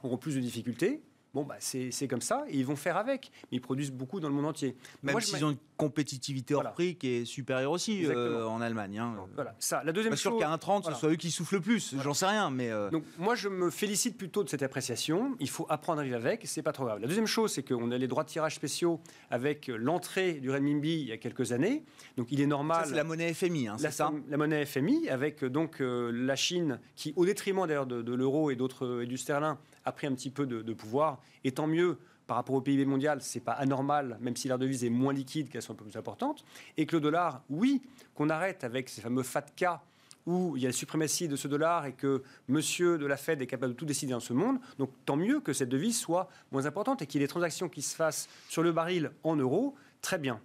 [0.03, 1.03] auront plus de difficultés,
[1.33, 3.31] Bon, bah, c'est comme ça, et ils vont faire avec.
[3.51, 4.75] Mais ils produisent beaucoup dans le monde entier.
[5.01, 8.99] Même s'ils ont une compétitivité hors prix qui est supérieure aussi euh, en Allemagne.
[8.99, 9.15] Hein.
[9.33, 9.81] Voilà, ça.
[9.83, 12.25] La deuxième pas sûr qu'à 1,30, ce soit eux qui soufflent le plus, j'en sais
[12.25, 12.49] rien.
[12.49, 15.35] Mais euh, Donc, moi, je me félicite plutôt de cette appréciation.
[15.39, 16.99] Il faut apprendre à vivre avec, c'est pas trop grave.
[16.99, 20.99] La deuxième chose, c'est qu'on a les droits de tirage spéciaux avec l'entrée du renminbi
[21.01, 21.83] il y a quelques années.
[22.17, 22.85] Donc, il est normal.
[22.87, 24.11] c'est la monnaie FMI, hein, c'est ça?
[24.27, 28.51] La monnaie FMI, avec donc euh, la Chine, qui, au détriment d'ailleurs de, de l'euro
[28.51, 31.19] et, d'autres et du sterling, a pris un petit peu de, pouvoir.
[31.43, 34.83] Et tant mieux, par rapport au PIB mondial, c'est pas anormal, même si leur devise
[34.83, 36.45] est moins liquide, qu'elle soit un peu plus importante.
[36.77, 37.81] Et que le dollar, oui,
[38.15, 39.83] qu'on arrête avec ces fameux FATCA
[40.25, 43.41] où il y a la suprématie de ce dollar et que monsieur de la Fed
[43.41, 44.59] est capable de tout décider dans ce monde.
[44.77, 47.69] Donc tant mieux que cette devise soit moins importante et qu'il y ait des transactions
[47.69, 50.39] qui se fassent sur le baril en euros, très bien.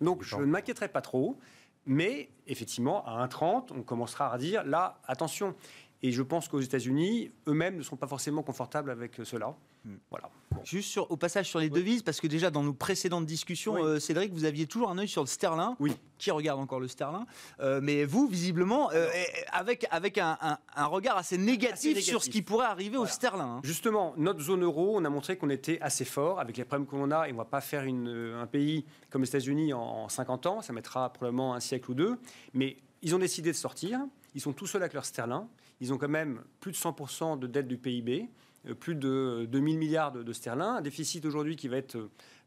[0.00, 1.38] Donc je ne m'inquiéterai pas trop,
[1.86, 5.54] mais effectivement, à 1,30, on commencera à dire là, attention,
[6.02, 9.54] et je pense qu'aux États-Unis, eux-mêmes ne sont pas forcément confortables avec cela.
[9.84, 9.96] Hmm.
[10.10, 10.30] Voilà.
[10.64, 13.98] Juste sur, au passage sur les devises, parce que déjà dans nos précédentes discussions, euh,
[13.98, 15.74] Cédric, vous aviez toujours un œil sur le sterling.
[15.80, 15.96] Oui.
[16.18, 17.24] Qui regarde encore le sterling
[17.60, 19.08] euh, Mais vous, visiblement, euh,
[19.52, 20.36] avec, avec un,
[20.76, 23.42] regard assez négatif, sur ce qui pourrait arriver au sterling.
[23.42, 23.60] Hein.
[23.64, 26.96] Justement, notre zone euro, on a montré qu'on était assez fort avec les problèmes que
[26.96, 29.80] l'on a, et on ne va pas faire une, un pays comme les États-Unis en,
[29.80, 32.18] en 50 ans, ça mettra probablement un siècle ou deux.
[32.54, 34.00] Mais ils ont décidé de sortir,
[34.34, 35.44] ils sont tout seuls avec leur sterling.
[35.80, 38.30] Ils ont quand même plus de 100% de dette du PIB,
[38.66, 41.96] euh, plus de 2000 milliards de, sterling, un déficit aujourd'hui qui va être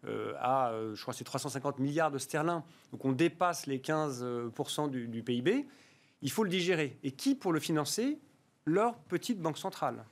[0.05, 2.61] euh, à, euh, je crois, c'est 350 milliards de sterling.
[2.91, 5.67] Donc on dépasse les 15% du, PIB.
[6.21, 6.97] Il faut le digérer.
[7.03, 8.19] Et qui pour le financer?
[8.65, 10.05] Leur petite banque centrale.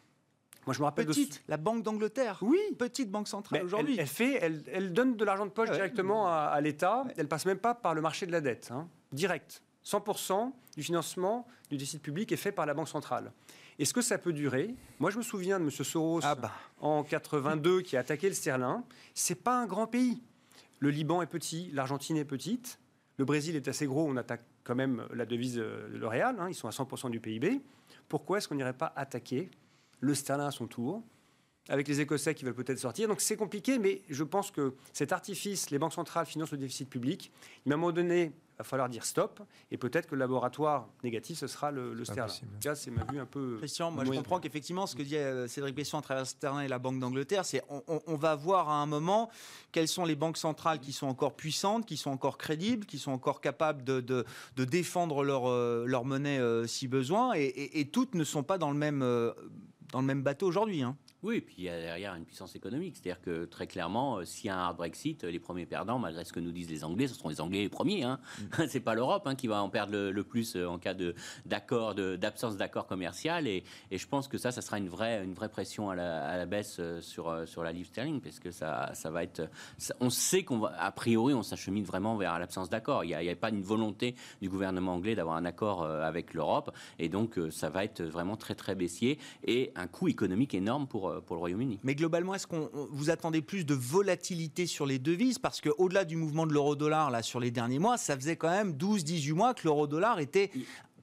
[0.66, 1.52] Moi, je me rappelle petite, de...
[1.52, 2.40] la Banque d'Angleterre.
[2.42, 3.96] Oui, petite banque centrale aujourd'hui.
[3.98, 7.06] Elle, fait, elle, donne de l'argent de poche directement à, l'État.
[7.18, 8.90] Elle passe même pas par le marché de la dette, hein.
[9.12, 9.62] direct.
[9.88, 13.32] 100% du financement du déficit public est fait par la Banque centrale.
[13.80, 14.76] Est-ce que ça peut durer?
[15.00, 15.72] Moi, je me souviens de M.
[15.72, 16.52] Soros ah bah.
[16.82, 18.82] en 82 qui a attaqué le sterling.
[19.14, 20.22] C'est pas un grand pays.
[20.80, 22.80] Le Liban est petit, l'Argentine est petite,
[23.18, 24.08] le Brésil est assez gros.
[24.08, 26.36] On attaque quand même la devise de euh, le réal.
[26.40, 27.62] Hein, ils sont à 100% du PIB.
[28.10, 29.50] Pourquoi est-ce qu'on n'irait pas attaquer
[30.02, 31.04] le sterling à son tour
[31.70, 33.08] avec les Écossais qui veulent peut-être sortir?
[33.08, 36.90] Donc c'est compliqué, mais je pense que cet artifice, les banques centrales financent le déficit
[36.90, 37.32] public.
[37.66, 39.42] Mais à un moment donné, va falloir dire stop.
[39.72, 42.48] Et peut-être que le laboratoire négatif, ce sera le, le sterling.
[42.76, 43.58] c'est ma vue un peu.
[43.58, 46.68] Christian, moi je comprends qu'effectivement, ce que dit euh, Cédric Besson à travers Sterling et
[46.68, 49.30] la Banque d'Angleterre, c'est on, on, va voir à un moment
[49.72, 53.12] quelles sont les banques centrales qui sont encore puissantes, qui sont encore crédibles, qui sont
[53.12, 57.34] encore capables de, de, de défendre leur, euh, leur monnaie euh, si besoin.
[57.36, 59.00] Et, et, toutes ne sont pas dans le même,
[59.92, 60.82] dans le même bateau aujourd'hui.
[60.84, 60.98] Hein.
[61.28, 62.96] Oui, et puis il y a derrière une puissance économique.
[62.96, 66.24] C'est-à-dire que très clairement, euh, s'il y a un hard Brexit, les premiers perdants, malgré
[66.24, 68.04] ce que nous disent les Anglais, ce seront les Anglais les premiers.
[68.04, 68.22] Hein.
[68.40, 68.64] Mm.
[68.70, 70.94] c'est pas l'Europe hein, qui va en perdre le, plus euh, en cas
[71.46, 73.46] d'accord, d'absence d'accord commercial.
[73.46, 76.46] Et, et, je pense que ça, ça sera une vraie, une vraie pression à la,
[76.46, 79.50] baisse euh, sur, sur la livre sterling, parce que ça, ça va être.
[80.00, 83.04] on sait qu'on va, a priori, on s'achemine vraiment vers l'absence d'accord.
[83.04, 86.74] Il n'y a, a, pas une volonté du gouvernement anglais d'avoir un accord avec l'Europe,
[87.00, 91.17] et donc ça va être vraiment très très baissier et un coût économique énorme pour
[91.17, 91.80] euh, pour, le Royaume-Uni.
[91.84, 95.40] Mais globalement, est-ce qu'on vous attendez plus de volatilité sur les devises?
[95.40, 98.74] Parce qu'au-delà du mouvement de l'euro-dollar là sur les derniers mois, ça faisait quand même
[98.74, 100.52] 12-18 mois que l'euro-dollar était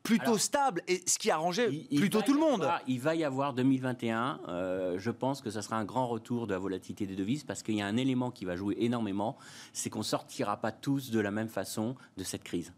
[0.05, 2.68] plutôt stable, et ce qui arrangeait plutôt tout le monde.
[2.87, 6.53] il va y avoir 2021, euh, je pense que ça sera un grand retour de
[6.53, 9.38] la volatilité des devises, parce qu'il y a un élément qui va jouer énormément,
[9.72, 12.72] c'est qu'on sortira pas tous de la même façon de cette crise.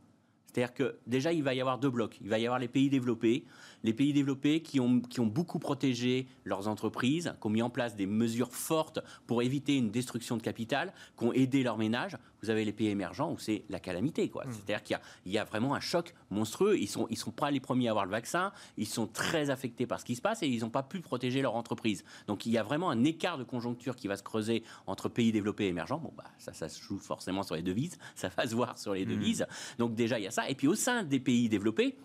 [0.57, 2.17] C'est-à-dire que déjà, il va y avoir deux blocs.
[2.23, 3.45] Il va y avoir les pays développés,
[3.85, 7.71] les pays développés qui ont, qui ont beaucoup protégé leurs entreprises, qui ont mis en
[7.71, 12.17] place des mesures fortes pour éviter une destruction de capital, qui ont aidé leurs ménages.
[12.43, 14.29] Vous avez les pays émergents où c'est la calamité.
[14.29, 14.45] Quoi.
[14.45, 14.53] Mmh.
[14.53, 16.77] C'est-à-dire qu'il y, y, a vraiment un choc monstrueux.
[16.79, 18.53] Ils ne sont, ils sont pas les premiers à avoir le vaccin.
[18.77, 21.43] Ils sont très affectés par ce qui se passe et ils n'ont pas pu protéger
[21.43, 22.05] leur entreprise.
[22.27, 25.33] Donc il y a vraiment un écart de conjoncture qui va se creuser entre pays
[25.33, 25.99] développés et émergents.
[25.99, 27.99] Bon, bah, ça, ça se joue forcément sur les devises.
[28.15, 29.09] Ça va se voir sur les mmh.
[29.09, 29.47] devises.
[29.79, 30.49] Donc déjà, il y a ça.
[30.49, 31.97] Et puis au sein des pays développés,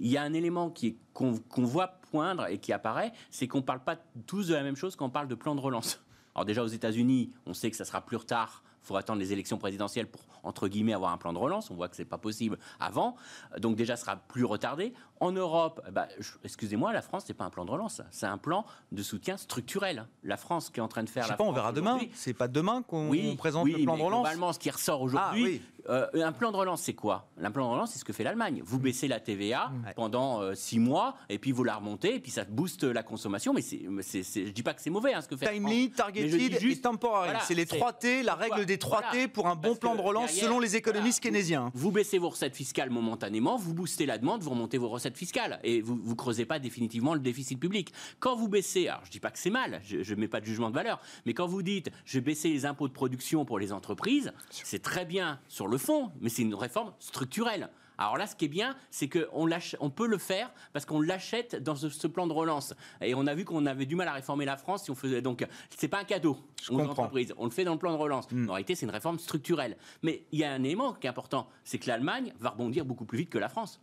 [0.00, 0.72] il y a un élément
[1.12, 4.76] qu'on voit poindre et qui apparaît, c'est qu'on ne parle pas tous de la même
[4.76, 6.00] chose quand on parle de plan de relance.
[6.34, 9.58] Alors déjà aux États-Unis, on sait que ça sera plus retard faut attendre les élections
[9.58, 11.70] présidentielles pour, entre guillemets, avoir un plan de relance.
[11.70, 13.16] On voit que ce n'est pas possible avant.
[13.58, 14.94] Donc déjà, ce sera plus retardé.
[15.20, 16.06] En Europe, eh ben,
[16.44, 18.02] excusez-moi, la France, n'est pas un plan de relance.
[18.10, 20.06] C'est un plan de soutien structurel.
[20.22, 21.24] La France qui est en train de faire...
[21.24, 21.98] Je sais pas, on verra demain.
[22.14, 25.78] C'est pas demain qu'on présente le plan de relance globalement, ce qui ressort aujourd'hui, ah,
[25.88, 27.28] euh, un plan de relance, c'est quoi?
[27.42, 28.62] Un plan de relance, c'est ce que fait l'Allemagne.
[28.64, 32.30] Vous baissez la TVA pendant euh, six mois, et puis vous la remontez, et puis
[32.30, 33.54] ça booste la consommation.
[33.54, 33.82] Mais c'est,
[34.22, 37.36] je dis pas que c'est mauvais hein, ce que fait Timely, targeted et temporary.
[37.42, 40.32] c'est les 3 T, la règle des 3 T pour un bon plan de relance
[40.32, 41.70] selon les économistes keynésiens.
[41.74, 45.60] Vous baissez vos recettes fiscales momentanément, vous boostez la demande, vous remontez vos recettes fiscales,
[45.62, 47.92] et vous ne creusez pas définitivement le déficit public.
[48.18, 50.46] Quand vous baissez, alors je dis pas que c'est mal, je ne mets pas de
[50.46, 53.58] jugement de valeur, mais quand vous dites je vais baisser les impôts de production pour
[53.58, 57.70] les entreprises, c'est très bien sur le fond, mais c'est une réforme structurelle.
[57.98, 59.48] Alors là, ce qui est bien, c'est qu'on
[59.80, 62.74] on peut le faire parce qu'on l'achète dans ce, plan de relance.
[63.00, 65.20] Et on a vu qu'on avait du mal à réformer la France si on faisait.
[65.20, 65.44] Donc,
[65.76, 66.38] c'est pas un cadeau
[66.70, 67.34] aux entreprises.
[67.36, 68.30] On le fait dans le plan de relance.
[68.30, 68.48] Hmm.
[68.48, 69.76] En réalité, c'est une réforme structurelle.
[70.02, 73.04] Mais il y a un élément qui est important, c'est que l'Allemagne va rebondir beaucoup
[73.04, 73.80] plus vite que la France.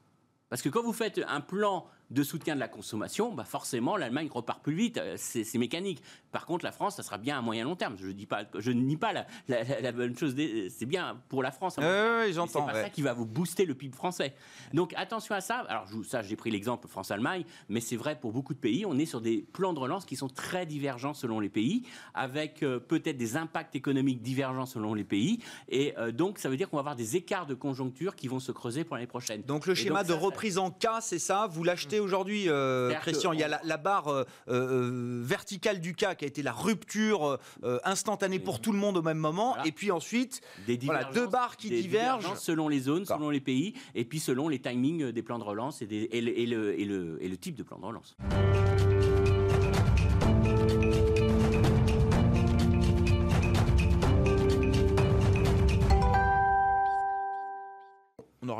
[0.50, 4.30] Parce que quand vous faites un plan de soutien de la consommation, bah forcément l'Allemagne
[4.32, 6.04] repart plus vite, euh, c'est mécanique.
[6.36, 7.96] Par contre, la France, ça sera bien à moyen long terme.
[7.98, 9.14] Je dis pas, je ne nie pas
[9.48, 11.78] la, bonne chose, c'est bien pour la France.
[11.78, 12.68] oui, j'entends.
[12.68, 14.34] C'est pas ça qui va vous booster le PIB français.
[14.74, 15.60] Donc attention à ça.
[15.70, 18.86] Alors ça, j'ai pris l'exemple France-Allemagne, mais c'est vrai pour beaucoup de pays.
[18.86, 22.64] On est sur des plans de relance qui sont très divergents selon les pays, avec
[22.64, 25.40] euh, peut-être des impacts économiques divergents selon les pays.
[25.70, 28.42] Et euh, donc ça veut dire qu'on va avoir des écarts de conjoncture qui vont
[28.42, 29.42] se creuser pour l'année prochaine.
[29.44, 31.48] Donc le schéma de reprise en cas, c'est ça?
[31.50, 33.32] Vous l'achetez aujourd'hui, euh, Christian.
[33.32, 37.40] Il y a la, barre verticale du cas qui a été la rupture
[37.84, 39.56] instantanée pour tout le monde au même moment.
[39.64, 40.42] Et puis ensuite,
[40.84, 42.36] voilà, deux barres qui divergent.
[42.36, 45.82] Selon les zones, selon les pays, et puis selon les timings des plans de relance
[45.82, 46.86] et, et, le, et
[47.28, 48.16] le type de plan de relance.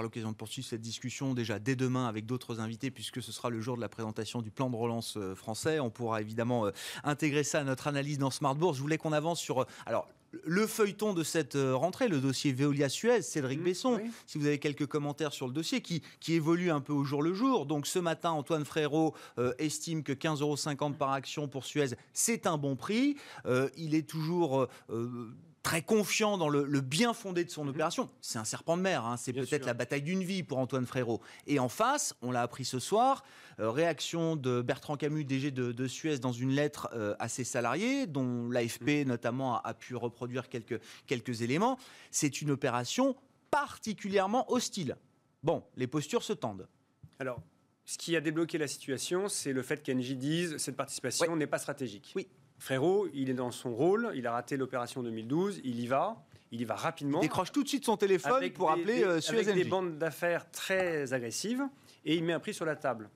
[0.06, 3.60] L'occasion de poursuivre cette discussion déjà dès demain avec d'autres invités puisque ce sera le
[3.60, 5.80] jour de la présentation du plan de relance euh, français.
[5.80, 6.72] On pourra évidemment euh,
[7.04, 8.78] intégrer ça à notre analyse dans Smart Bourse.
[8.78, 10.08] Je voulais qu'on avance sur euh, alors
[10.44, 14.86] le feuilleton de cette rentrée, le dossier Veolia-Suez, Cédric mmh, Besson, si vous avez quelques
[14.86, 17.66] commentaires sur le dossier qui, qui évolue un peu au jour le jour.
[17.66, 19.14] Donc ce matin, Antoine Frérot
[19.60, 23.16] estime que 15,50 euros par action pour Suez, c'est un bon prix.
[23.78, 24.68] il est toujours
[25.66, 27.72] très confiant dans le, bien fondé de son mhm.
[27.72, 28.10] opération.
[28.22, 29.18] C'est un serpent de mer, hein.
[29.18, 31.22] c'est peut-être la bataille d'une vie pour Antoine Frérot.
[31.48, 33.24] Et en face, on l'a appris ce soir,
[33.60, 38.06] euh, réaction de Bertrand Camus, DG de, Suez, dans une lettre euh, à ses salariés,
[38.06, 39.08] dont l'AFP mhm.
[39.08, 41.80] notamment a, pu reproduire quelques, quelques éléments.
[42.12, 43.16] C'est une opération
[43.50, 44.98] particulièrement hostile.
[45.42, 46.68] Bon, les postures se tendent.
[47.18, 47.42] Alors,
[47.86, 51.58] ce qui a débloqué la situation, c'est le fait qu'Engie dise cette participation n'est pas
[51.58, 52.14] stratégique.
[52.16, 52.28] Oui.
[52.58, 56.62] Frérot, il est dans son rôle, il a raté l'opération 2012, il y va, il
[56.62, 57.20] y va rapidement.
[57.20, 61.14] Il décroche tout de suite son téléphone pour appeler euh, Avec des bandes d'affaires très
[61.14, 61.64] agressives
[62.06, 63.10] et il met un prix sur la table.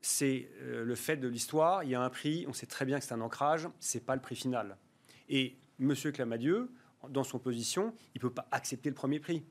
[0.00, 2.98] C'est euh, le fait de l'histoire, il y a un prix, on sait très bien
[2.98, 4.76] que c'est un ancrage, c'est pas le prix final.
[5.28, 5.94] Et M.
[6.12, 6.70] Clamadieu,
[7.08, 9.44] dans son position, il ne peut pas accepter le premier prix.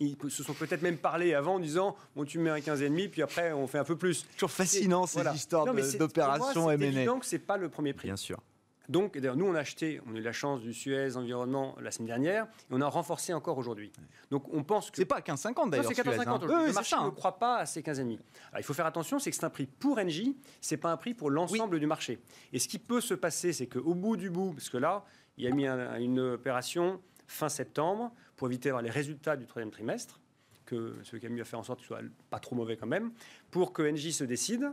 [0.00, 3.22] Ils se sont peut-être même parlé avant en disant bon tu mets un 15,5 puis
[3.22, 4.26] après on fait un peu plus.
[4.32, 6.78] Toujours fascinant ces histoires d'opérations M&A.
[6.78, 8.08] C'est évident que c'est pas le premier prix.
[8.08, 8.40] Bien sûr.
[8.88, 11.90] Donc, d'ailleurs, nous, on a acheté, on a eu la chance du Suez Environnement la
[11.90, 13.92] semaine dernière, et on a renforcé encore aujourd'hui.
[14.30, 14.96] Donc, on pense que.
[14.96, 15.86] C'est pas à 15,50 d'ailleurs.
[15.86, 16.66] C'est 14,50 hein.
[16.66, 18.00] Le marché ne croit pas à ces 15,5.
[18.00, 18.20] Alors,
[18.58, 21.14] il faut faire attention, c'est que c'est un prix pour Engie, c'est pas un prix
[21.14, 22.18] pour l'ensemble du marché.
[22.52, 25.04] Et ce qui peut se passer, c'est qu'au bout du bout, parce que là,
[25.36, 29.70] il y a mis une opération fin septembre pour éviter d'avoir les résultats du troisième
[29.70, 30.20] trimestre,
[30.66, 33.12] que ce Camus a fait en sorte qu'ils soient pas trop mauvais quand même,
[33.50, 34.72] pour que Engie se décide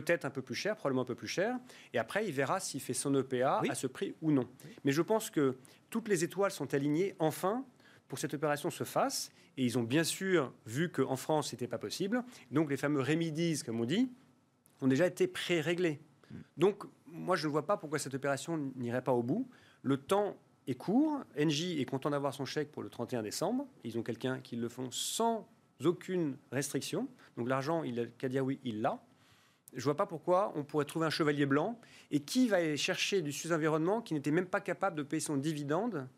[0.00, 1.58] peut-être un peu plus cher, probablement un peu plus cher.
[1.94, 4.46] Et après, il verra s'il fait son EPA à ce prix ou non.
[4.84, 5.56] Mais je pense que
[5.88, 7.64] toutes les étoiles sont alignées enfin
[8.08, 9.30] pour que cette opération se fasse.
[9.56, 12.22] Et ils ont bien sûr vu qu'en France, ce n'était pas possible.
[12.50, 14.10] Donc les fameux remedies, comme on dit,
[14.82, 15.98] ont déjà été pré-réglés.
[16.30, 16.36] Mm.
[16.58, 19.48] Donc moi, je ne vois pas pourquoi cette opération n'irait pas au bout.
[19.82, 21.22] Le temps est court.
[21.40, 23.66] Engie est content d'avoir son chèque pour le 31 décembre.
[23.82, 25.48] Ils ont quelqu'un qui le font sans
[25.82, 27.08] aucune restriction.
[27.38, 28.10] Donc l'argent, il
[28.42, 29.00] oui, il l'a.
[29.72, 31.78] Je ne vois pas pourquoi on pourrait trouver un chevalier blanc.
[32.10, 35.36] Et qui va aller chercher du sous-environnement qui n'était même pas capable de payer son
[35.36, 36.08] dividende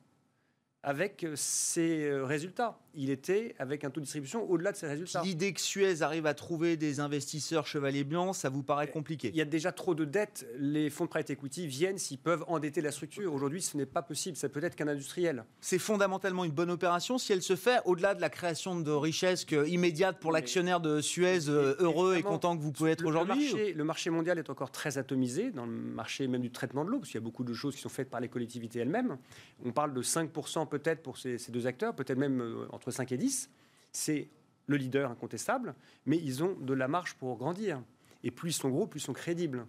[0.83, 2.79] avec ses euh, résultats?
[3.01, 5.23] Il était avec un taux de distribution au-delà de ses résultats.
[5.23, 9.37] L'idée que Suez arrive à trouver des investisseurs chevaliers blancs, ça vous paraît compliqué Il
[9.37, 10.49] y a déjà trop de dettes.
[10.59, 13.33] Les fonds de private equity viennent s'ils peuvent endetter la structure.
[13.33, 14.37] Aujourd'hui, ce n'est pas possible.
[14.37, 15.45] Ça peut être qu'un industriel.
[15.61, 19.47] C'est fondamentalement une bonne opération si elle se fait au-delà de la création de richesses
[19.69, 23.53] immédiate pour l'actionnaire de Suez euh, heureux et content que vous pouvez être aujourd'hui.
[23.53, 26.91] Le, le marché mondial est encore très atomisé dans le marché même du traitement de
[26.91, 29.19] l'eau, parce qu'il y a beaucoup de choses qui sont faites par les collectivités elles-mêmes.
[29.65, 33.17] On parle de 5% peut-être pour ces, deux acteurs, peut-être même euh, entre 5 et
[33.17, 33.51] 10.
[33.93, 34.29] C'est
[34.67, 35.75] le leader incontestable,
[36.07, 37.83] mais ils ont de la marge pour grandir.
[38.25, 39.67] Et plus ils sont gros, plus ils sont crédibles.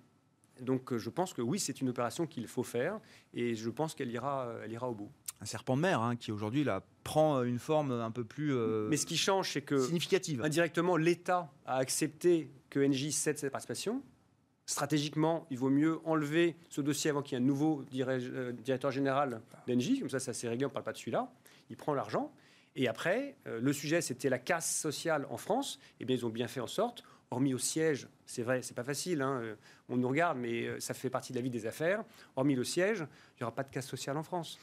[0.61, 2.99] Donc euh, je pense que oui, c'est une opération qu'il faut faire
[3.33, 5.09] et je pense qu'elle ira, euh, elle ira au bout.
[5.39, 6.65] Un serpent de mer hein, qui aujourd'hui
[7.05, 8.53] prend une forme un peu plus
[8.89, 10.43] Mais ce qui change, c'est que significative.
[10.43, 14.03] indirectement, l'État a accepté que NJ cède cette participation.
[14.69, 18.91] Stratégiquement, il vaut mieux enlever ce dossier avant qu'il y ait un nouveau euh, directeur
[18.91, 19.99] général d'Engie.
[19.99, 21.31] Comme ça, ça s'est réglé, on ne parle pas de celui-là.
[21.71, 22.31] Il prend l'argent.
[22.75, 25.79] Et après, euh, le sujet, c'était la casse sociale en France.
[25.99, 28.83] Eh bien, ils ont bien fait en sorte, hormis au siège, c'est vrai, c'est pas
[28.83, 29.55] facile, hein, euh,
[29.89, 32.03] on nous regarde, mais ça fait partie de la vie des affaires.
[32.35, 34.59] Hormis le siège, il n'y aura pas de casse sociale en France.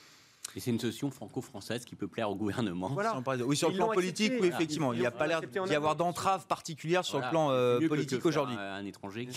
[0.54, 2.88] Et c'est une solution franco-française qui peut plaire au gouvernement.
[2.88, 3.20] Voilà.
[3.44, 4.92] Oui, sur le plan politique, oui, effectivement.
[4.92, 8.56] Il n'y a pas l'air d'y avoir d'entrave particulière sur le plan euh, politique aujourd'hui.
[8.56, 9.28] Un étranger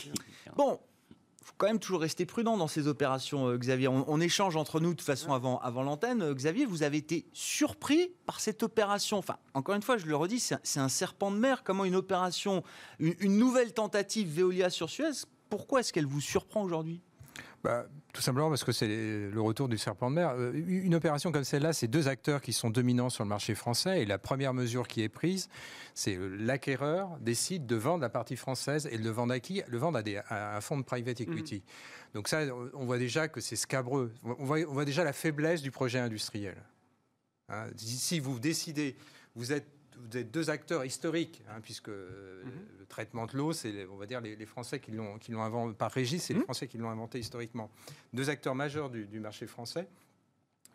[0.55, 0.79] Bon,
[1.49, 3.87] faut quand même toujours rester prudent dans ces opérations, euh, Xavier.
[3.87, 6.21] On, échange entre nous de façon avant, avant l'antenne.
[6.21, 9.17] Euh, Xavier, vous avez été surpris par cette opération.
[9.17, 11.63] Enfin, encore une fois, je le redis, c'est un, serpent de mer.
[11.63, 12.63] Comment une opération,
[12.99, 17.01] une nouvelle tentative Veolia sur Suez, pourquoi est-ce qu'elle vous surprend aujourd'hui?
[17.63, 20.31] Bah, tout simplement parce que c'est le retour du serpent de mer.
[20.31, 24.01] Euh, une opération comme celle-là, c'est deux acteurs qui sont dominants sur le marché français.
[24.01, 25.49] Et la première mesure qui est prise,
[25.93, 29.61] c'est l'acquéreur décide de vendre la partie française et de le vendre à qui?
[29.67, 31.57] Le vendre à, un fonds de private equity.
[31.57, 32.13] Mmh.
[32.15, 32.41] Donc ça,
[32.73, 34.13] on voit déjà que c'est scabreux.
[34.23, 36.55] On voit, on voit, déjà la faiblesse du projet industriel.
[37.49, 38.95] Hein, si vous décidez,
[39.35, 39.67] vous êtes
[39.99, 42.51] vous êtes deux acteurs historiques, hein, puisque euh, mhm.
[42.79, 45.75] le traitement de l'eau, c'est, on va dire, les, Français qui l'ont, qui l'ont inventé,
[45.75, 46.45] par Régis, c'est les mhm.
[46.45, 47.69] Français qui l'ont inventé historiquement.
[48.13, 49.87] Deux acteurs majeurs du, marché français.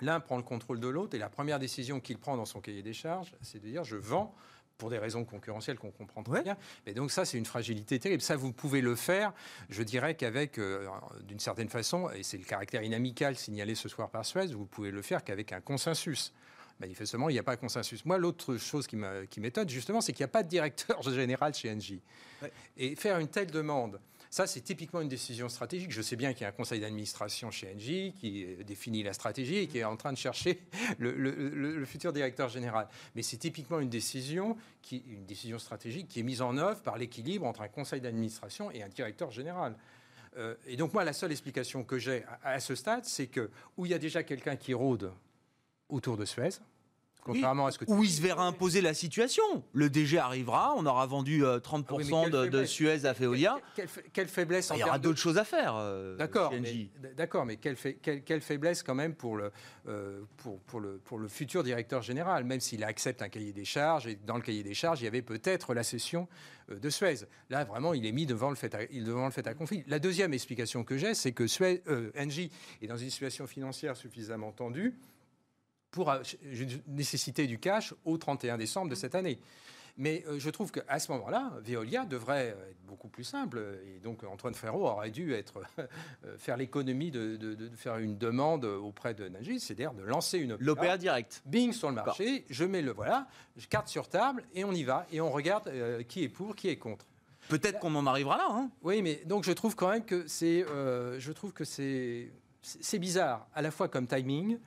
[0.00, 2.82] L'un prend le contrôle de l'autre, et la première décision qu'il prend dans son cahier
[2.82, 4.34] des charges, c'est de dire je vends
[4.76, 6.56] pour des raisons concurrentielles qu'on comprend très bien.
[6.84, 8.20] Mais donc ça, c'est une fragilité terrible.
[8.20, 9.32] Ça, vous pouvez le faire,
[9.70, 10.88] je dirais qu'avec, euh,
[11.22, 14.90] d'une certaine façon, et c'est le caractère inamical signalé ce soir par Suez, vous pouvez
[14.90, 16.32] le faire qu'avec un consensus.
[16.80, 18.04] Manifestement, il n'y a pas consensus.
[18.04, 21.72] Moi, l'autre chose qui m'étonne, justement, c'est qu'il n'y a pas de directeur général chez
[21.72, 22.02] Engie.
[22.76, 24.00] Et faire une telle demande,
[24.34, 25.92] ça, c'est typiquement une décision stratégique.
[25.92, 29.58] Je sais bien qu'il y a un conseil d'administration chez Engie qui définit la stratégie
[29.58, 30.60] et qui est en train de chercher
[30.98, 32.88] le, futur directeur général.
[33.14, 36.98] Mais c'est typiquement une décision, qui, une décision stratégique qui est mise en œuvre par
[36.98, 39.76] l'équilibre entre un conseil d'administration et un directeur général.
[40.36, 43.52] Euh, et donc moi, la seule explication que j'ai à, à, ce stade, c'est que
[43.76, 45.12] où il y a déjà quelqu'un qui rôde
[45.88, 46.60] autour de Suez.
[47.24, 49.42] Contrairement à ce que Où il se verra imposer la situation.
[49.72, 53.58] Le DG arrivera, on aura vendu 30% euh, ah de, Suez à Veolia.
[54.12, 55.74] Quelle, faiblesse Il y aura d'autres choses à faire.
[55.76, 59.50] Euh, d'accord, mais, d'accord, mais quelle, quelle, faiblesse quand même pour le,
[59.88, 63.64] euh, pour, pour, le, pour le futur directeur général, même s'il accepte un cahier des
[63.64, 66.28] charges, et dans le cahier des charges, il y avait peut-être la cession
[66.68, 67.26] de Suez.
[67.48, 69.82] Là, vraiment, il est mis devant le fait à, devant le fait à conflit.
[69.86, 71.82] La deuxième explication que j'ai, c'est que Suez,
[72.18, 72.50] Engie
[72.82, 74.94] est dans une situation financière suffisamment tendue
[75.94, 79.38] pour une nécessité du cash au 31 décembre de cette année.
[79.96, 83.62] Mais euh, je trouve qu'à ce moment-là, Veolia devrait être beaucoup plus simple.
[83.86, 89.14] Et donc Antoine Ferraud aurait dû être, euh, faire l'économie de, faire une demande auprès
[89.14, 91.42] de Nagis, c'est-à-dire de lancer une L'OPA direct.
[91.46, 94.82] Bing sur le marché, je mets le voilà, je carte sur table et on y
[94.82, 97.06] va et on regarde euh, qui est pour, qui est contre.
[97.48, 98.48] Peut-être qu'on en arrivera là.
[98.50, 98.70] Hein.
[98.82, 103.46] Oui, mais donc je trouve quand même que c'est, je trouve que c'est, c'est bizarre
[103.54, 104.58] à la fois comme timing.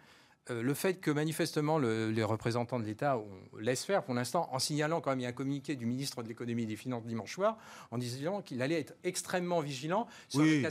[0.49, 3.19] Euh, le fait que manifestement les représentants de l'État
[3.59, 6.23] laissent faire pour l'instant, en signalant quand même il y a un communiqué du ministre
[6.23, 7.57] de l'économie et des finances dimanche soir,
[7.91, 10.65] en disant qu'il allait être extrêmement vigilant sur oui.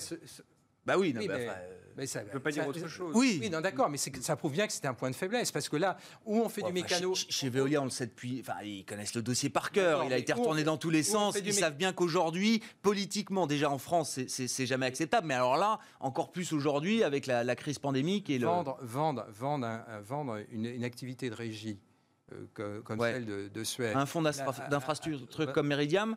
[0.86, 3.12] Bah oui, non, mais, euh, mais ça ne peut pas dire autre chose.
[3.14, 5.68] Oui, oui non, d'accord, mais ça prouve bien que c'était un point de faiblesse parce
[5.68, 7.14] que là où on fait du mécano.
[7.14, 8.40] Chez, Veolia, on le sait depuis.
[8.40, 10.04] Enfin, ils connaissent le dossier par cœur.
[10.04, 11.36] il a été retourné dans tous les sens.
[11.42, 15.26] Ils savent bien qu'aujourd'hui, politiquement, déjà en France, c'est jamais acceptable.
[15.26, 20.38] Mais alors là, encore plus aujourd'hui avec la, crise pandémique et vendre, vendre, vendre, vendre
[20.50, 21.80] une, une activité de régie
[22.54, 23.96] comme celle de, Suède.
[23.96, 26.16] Un fonds d'infrastructure comme Meridiam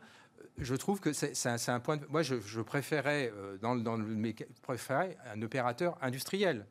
[0.58, 1.98] je trouve que c'est un, point.
[1.98, 3.32] De, moi, je, préférais,
[3.62, 6.66] dans, dans le, préférais un opérateur industriel.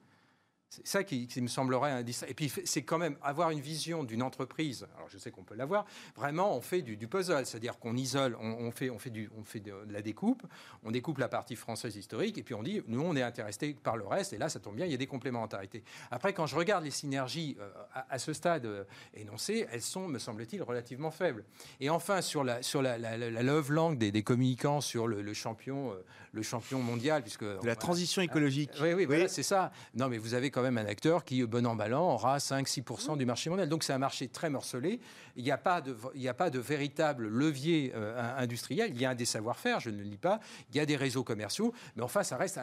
[0.71, 2.33] C'est ça qui, me semblerait indispensable.
[2.33, 4.87] Et puis, c'est quand même avoir une vision d'une entreprise.
[4.97, 5.87] Alors, je sais qu'on peut l'avoir.
[6.15, 9.61] Vraiment, on fait du, puzzle, c'est-à-dire qu'on isole, on, fait, on fait, du, on fait
[9.61, 10.43] de, la découpe,
[10.85, 13.97] on découpe la partie française historique, et puis on dit, nous, on est intéressé par
[13.97, 14.35] le reste.
[14.35, 15.83] Et là, ça tombe bien, il y a des complémentarités.
[16.11, 17.71] Après, quand je regarde les synergies euh,
[18.11, 21.45] à, ce stade euh, énoncé, elles sont, me semble-t-il, relativement faibles.
[21.81, 22.99] Et enfin, sur la, sur la,
[23.43, 28.73] love langue des, communicants sur le, champion, euh, le champion mondial, puisque la transition écologique.
[28.83, 29.25] oui, oui, oui.
[29.29, 29.73] c'est ça.
[29.95, 33.25] Non, mais vous avez quand même un acteur qui, bon an ballant, aura 5-6% du
[33.25, 33.69] marché mondial.
[33.69, 34.99] Donc c'est un marché très morcelé.
[35.37, 38.91] Il n'y a, pas de, il a pas de véritable levier euh, industriel.
[38.93, 40.41] Il y a des savoir-faire, je ne le dis pas.
[40.71, 41.73] Il y a des réseaux commerciaux.
[41.95, 42.59] Mais enfin, ça reste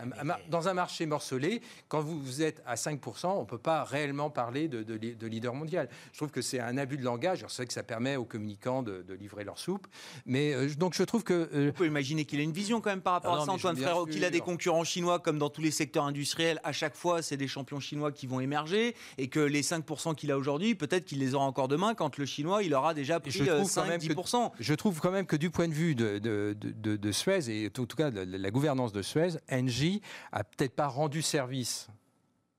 [0.49, 1.61] dans un marché morcelé.
[1.87, 5.87] Quand vous, êtes à 5%, on ne peut pas réellement parler de, de, leader mondial.
[6.11, 7.45] Je trouve que c'est un abus de langage.
[7.47, 9.87] Je sais que ça permet aux communicants de, livrer leur soupe.
[10.25, 11.49] Mais euh, donc je trouve que...
[11.53, 13.51] Euh, on peut imaginer qu'il a une vision quand même par rapport ah à ça,
[13.53, 16.59] Antoine Frérot, qu'il a des concurrents chinois comme dans tous les secteurs industriels.
[16.65, 20.31] À chaque fois, c'est des champions chinois qui vont émerger et que les 5% qu'il
[20.31, 23.31] a aujourd'hui, peut-être qu'il les aura encore demain quand le chinois, il aura déjà pris
[23.31, 24.45] 5-10%.
[24.45, 27.67] Euh, je trouve quand même que du point de vue de, de, de, Suez et
[27.67, 31.87] en tout cas de la gouvernance de Suez, Engie a peut-être pas rendu service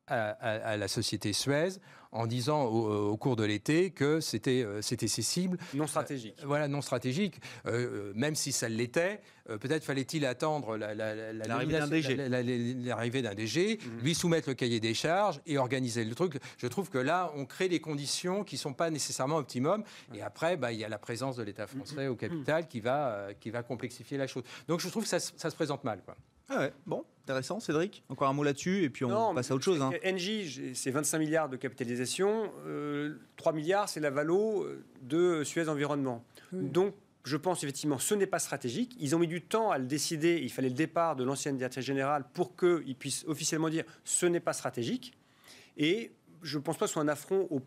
[0.08, 1.80] à, la société Suez
[2.12, 6.36] en disant au, euh, cours de l'été que c'était euh, c'était ses cibles non stratégiques.
[6.40, 7.40] Euh, voilà, non stratégiques.
[8.14, 12.16] même si ça l'était, peut-être fallait-il attendre l'arrivée d'un DG,
[12.84, 14.02] l'arrivée d'un DG, mhm.
[14.02, 16.38] lui soumettre le cahier des charges et organiser le truc.
[16.58, 19.84] Je trouve que là, on crée des conditions qui sont pas nécessairement optimum.
[20.14, 23.28] Et après, bah, il y a la présence de l'État français au capital qui va
[23.40, 24.44] qui va complexifier la chose.
[24.68, 26.00] Donc je trouve que ça, ça se présente mal.
[26.04, 26.16] Quoi.
[26.48, 27.58] Ah ouais, bon, intéressant.
[27.60, 29.82] Cédric, encore un mot là-dessus et puis on passe à autre chose.
[29.82, 29.90] Hein.
[30.04, 32.50] Engie, c'est 25 milliards de capitalisation.
[32.50, 33.18] 3 euh,
[33.52, 36.24] milliards, c'est la valo euh, de Suez Environnement.
[36.52, 36.94] Donc,
[37.24, 38.96] je pense effectivement ce n'est pas stratégique.
[39.00, 40.38] Ils ont mis du temps à le décider.
[40.40, 44.40] Il fallait le départ de l'ancienne directrice générale pour qu'ils puissent officiellement dire ce n'est
[44.40, 45.12] pas stratégique.
[45.76, 47.60] Et je ne pense pas que ce soit un affront au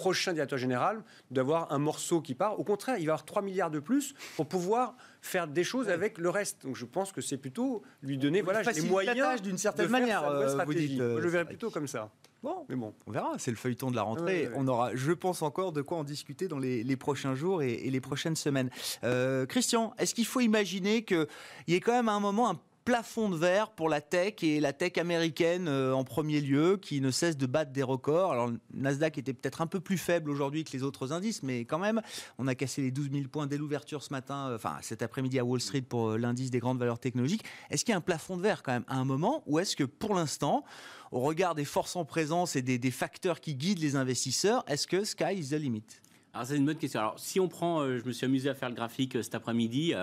[0.00, 2.58] prochain directeur général d'avoir un morceau qui part.
[2.58, 6.16] Au contraire, il va avoir 3 milliards de plus pour pouvoir faire des choses avec
[6.16, 6.62] le reste.
[6.62, 10.24] Donc je pense que c'est plutôt lui donner voilà, les moyens d'une certaine manière.
[10.26, 12.10] Euh, vous dites, euh, je verrais plutôt comme ça.
[12.42, 13.34] Bon, mais bon, on verra.
[13.36, 14.48] C'est le feuilleton de la rentrée.
[14.54, 18.00] On aura, je pense, encore de quoi en discuter dans les, prochains jours et, les
[18.00, 18.70] prochaines semaines.
[19.04, 21.26] Euh, Christian, est-ce qu'il faut imaginer qu'il
[21.68, 24.60] y ait quand même à un moment un plafond de verre pour la tech et
[24.60, 28.32] la tech américaine euh, en premier lieu, qui ne cesse de battre des records.
[28.32, 31.78] Alors, Nasdaq était peut-être un peu plus faible aujourd'hui que les autres indices, mais quand
[31.78, 32.00] même,
[32.38, 35.38] on a cassé les 12 000 points dès l'ouverture ce matin, euh, enfin cet après-midi
[35.38, 37.44] à Wall Street pour euh, l'indice des grandes valeurs technologiques.
[37.70, 39.76] Est-ce qu'il y a un plafond de verre quand même à un moment, ou est-ce
[39.76, 40.64] que pour l'instant,
[41.12, 44.86] au regard des forces en présence et des, des facteurs qui guident les investisseurs, est-ce
[44.86, 45.84] que sky is the limit?
[46.32, 47.00] Alors c'est une bonne question.
[47.00, 49.34] Alors si on prend, euh, je me suis amusé à faire le graphique euh, cet
[49.34, 49.94] après-midi,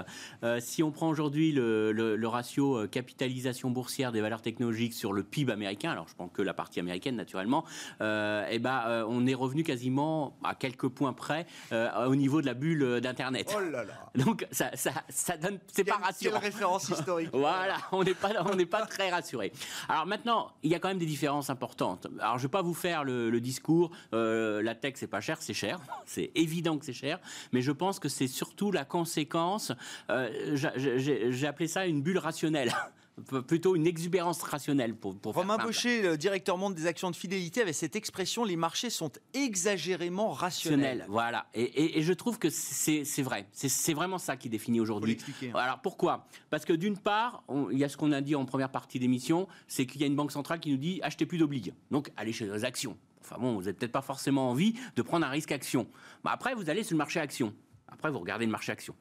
[0.43, 5.53] euh, si on prend aujourd'hui le, ratio capitalisation boursière des valeurs technologiques sur le PIB
[5.53, 7.63] américain, alors je prends que la partie américaine naturellement,
[8.01, 12.99] eh ben on est revenu quasiment à quelques points près au niveau de la bulle
[12.99, 13.55] d'internet.
[13.55, 13.93] Oh là là.
[14.25, 16.39] Donc ça, ça, ça donne, c'est pas rassurant.
[16.39, 17.29] Quelle référence historique.
[17.31, 19.53] voilà, on n'est pas on n'est pas très rassuré.
[19.87, 22.07] Alors maintenant, il y a quand même des différences importantes.
[22.19, 25.53] Alors je vais pas vous faire le, le discours, la tech c'est pas cher, c'est
[25.53, 25.79] cher
[26.17, 27.19] c'est évident que c'est cher,
[27.51, 29.71] mais je pense que c'est surtout la conséquence,
[30.09, 32.73] euh, j'ai appelé ça une bulle rationnelle.
[33.47, 37.63] plutôt une exubérance rationnelle pour, pour Romain Baucher, le directeur monde des actions de fidélité,
[37.63, 41.03] avait cette expression les marchés sont exagérément rationnels.
[41.09, 43.47] Voilà, et, je trouve que c'est vrai.
[43.53, 45.17] C'est vraiment ça qui définit aujourd'hui.
[45.41, 45.47] Hein.
[45.55, 46.27] Alors pourquoi?
[46.51, 49.47] Parce que d'une part, il y a ce qu'on a dit en première partie d'émission,
[49.67, 51.73] c'est qu'il y a une banque centrale qui nous dit achetez plus d'obliges.
[51.89, 52.95] Donc allez chez les actions.
[53.29, 55.87] Enfin bon, vous n'avez peut-être pas forcément envie de prendre un risque action.
[56.23, 57.53] Bah, après, vous allez sur le marché action.
[57.89, 58.95] Après, vous regardez le marché action.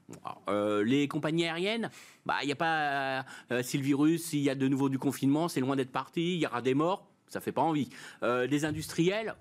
[0.48, 1.90] Euh, les compagnies aériennes,
[2.24, 3.24] bah, il n'y a pas.
[3.50, 6.34] Euh, si le virus, s'il y a de nouveau du confinement, c'est loin d'être parti,
[6.34, 7.88] il y aura des morts, ça fait pas envie.
[8.22, 9.36] Euh, les industriels,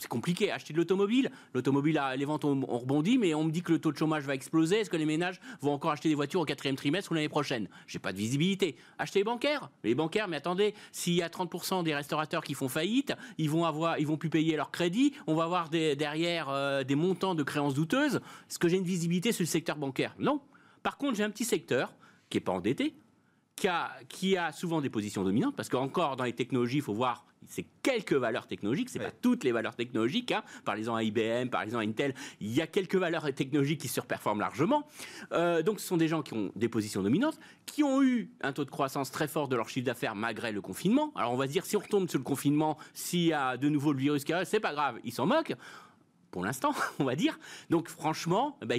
[0.00, 0.50] c'est compliqué.
[0.50, 3.92] Acheter de l'automobile, l'automobile, les ventes ont, rebondi, mais on me dit que le taux
[3.92, 4.80] de chômage va exploser.
[4.80, 7.68] Est-ce que les ménages vont encore acheter des voitures au quatrième trimestre ou l'année prochaine?
[7.86, 8.76] J'ai pas de visibilité.
[8.98, 12.68] Acheter les bancaires, les bancaires, mais attendez, s'il y a 30% des restaurateurs qui font
[12.68, 15.12] faillite, ils vont avoir, ils vont plus payer leur crédit.
[15.26, 18.16] On va avoir derrière euh, des montants de créances douteuses.
[18.48, 20.14] Est-ce que j'ai une visibilité sur le secteur bancaire?
[20.18, 20.40] Non.
[20.82, 21.94] Par contre, j'ai un petit secteur
[22.30, 22.94] qui est pas endetté,
[23.56, 26.94] qui a, qui a, souvent des positions dominantes, parce qu'encore dans les technologies, il faut
[26.94, 30.32] voir c'est quelques valeurs technologiques, c'est pas toutes les valeurs technologiques.
[30.32, 30.42] Hein.
[30.64, 34.88] Parlez-en à IBM, parlez-en à Intel, il y a quelques valeurs technologiques qui surperforment largement.
[35.32, 38.52] Euh, donc ce sont des gens qui ont des positions dominantes, qui ont eu un
[38.52, 41.12] taux de croissance très fort de leur chiffre d'affaires malgré le confinement.
[41.14, 43.68] Alors on va se dire, si on retombe sur le confinement, s'il y a de
[43.68, 45.54] nouveau le virus qui arrive, c'est pas grave, ils s'en moquent
[46.36, 47.38] pour l'instant, on va dire.
[47.70, 48.74] Donc franchement, bah,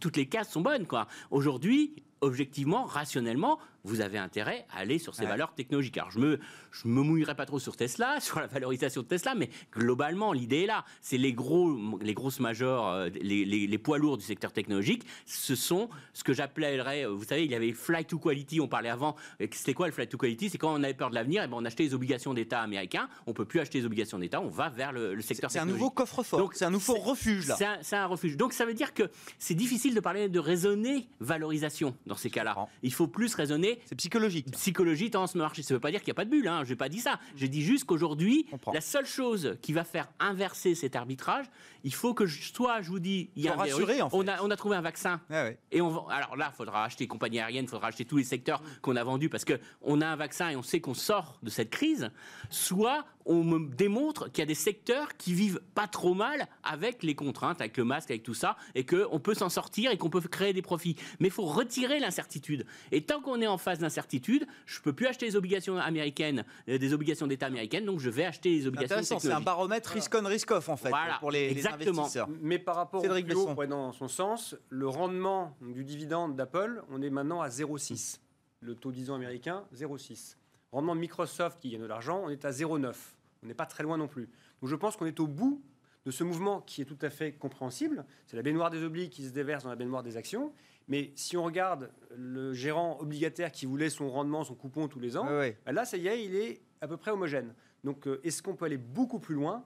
[0.00, 0.86] toutes les cases sont bonnes.
[0.86, 1.06] Quoi.
[1.30, 5.96] Aujourd'hui, objectivement, rationnellement, vous avez intérêt à aller sur ces valeurs technologiques.
[5.98, 6.38] Alors, je me,
[6.72, 10.62] je me mouillerai pas trop sur Tesla, sur la valorisation de Tesla, mais globalement, l'idée
[10.62, 10.84] est là.
[11.00, 15.04] C'est les gros, les grosses majors, euh, les, les, poids lourds du secteur technologique.
[15.26, 18.68] Ce sont ce que j'appellerais, euh, vous savez, il y avait flight to quality, on
[18.68, 19.16] parlait avant.
[19.52, 20.50] C'était quoi le flight to quality?
[20.50, 22.60] C'est quand on avait peur de l'avenir, et eh ben on achetait les obligations d'État
[22.60, 23.08] américains.
[23.26, 25.52] On peut plus acheter les obligations d'État, on va vers le, secteur technologique.
[25.52, 26.38] C'est un nouveau coffre-fort.
[26.38, 27.56] Donc, c'est un nouveau refuge là.
[27.82, 28.36] C'est un, un, refuge.
[28.36, 29.04] Donc, ça veut dire que
[29.38, 32.68] c'est difficile de parler de raisonner valorisation dans ces cas-là.
[32.82, 33.67] Il faut plus raisonner.
[33.86, 34.50] C'est psychologique.
[34.52, 35.62] Psychologie tendance marché.
[35.62, 36.48] Ça ne veut pas dire qu'il n'y a pas de bulle.
[36.48, 36.64] Hein.
[36.64, 37.18] Je n'ai pas dit ça.
[37.36, 41.46] J'ai dit juste qu'aujourd'hui, la seule chose qui va faire inverser cet arbitrage,
[41.84, 44.56] il faut que soit je vous dis, il y a un on, a, on a
[44.56, 45.20] trouvé un vaccin.
[45.30, 48.16] Ah et on alors là, il faudra acheter les compagnies aériennes, il faudra acheter tous
[48.16, 51.38] les secteurs qu'on a vendus parce qu'on a un vaccin et on sait qu'on sort
[51.42, 52.10] de cette crise.
[52.50, 57.02] Soit on me démontre qu'il y a des secteurs qui vivent pas trop mal avec
[57.02, 60.08] les contraintes, avec le masque, avec tout ça, et qu'on peut s'en sortir et qu'on
[60.08, 60.96] peut créer des profits.
[61.20, 62.64] Mais il faut retirer l'incertitude.
[62.90, 66.78] Et tant qu'on est en phase d'incertitude, je peux plus acheter des obligations américaines, euh,
[66.78, 70.68] des obligations d'État américaines, donc je vais acheter des obligations C'est un baromètre risk-on, risk-off
[70.68, 72.02] en fait pour les, exactement.
[72.02, 72.28] investisseurs.
[72.40, 77.02] Mais par rapport au plus haut, dans son sens, le rendement du dividende d'Apple, on
[77.02, 78.20] est maintenant à 0,6.
[78.60, 80.36] Le taux 10 ans américain, 0,6.
[80.72, 82.94] Rendement de Microsoft qui gagne de l'argent, on est à 0,9.
[83.42, 84.28] On n'est pas très loin non plus.
[84.60, 85.62] Donc je pense qu'on est au bout
[86.04, 88.04] de ce mouvement qui est tout à fait compréhensible.
[88.26, 90.52] C'est la baignoire des obliques qui se déverse dans la baignoire des actions.
[90.88, 95.16] Mais si on regarde le gérant obligataire qui voulait son rendement, son coupon tous les
[95.16, 95.26] ans,
[95.64, 97.54] bah là, ça y est, il est à peu près homogène.
[97.84, 99.64] Donc, euh, est-ce qu'on peut aller beaucoup plus loin?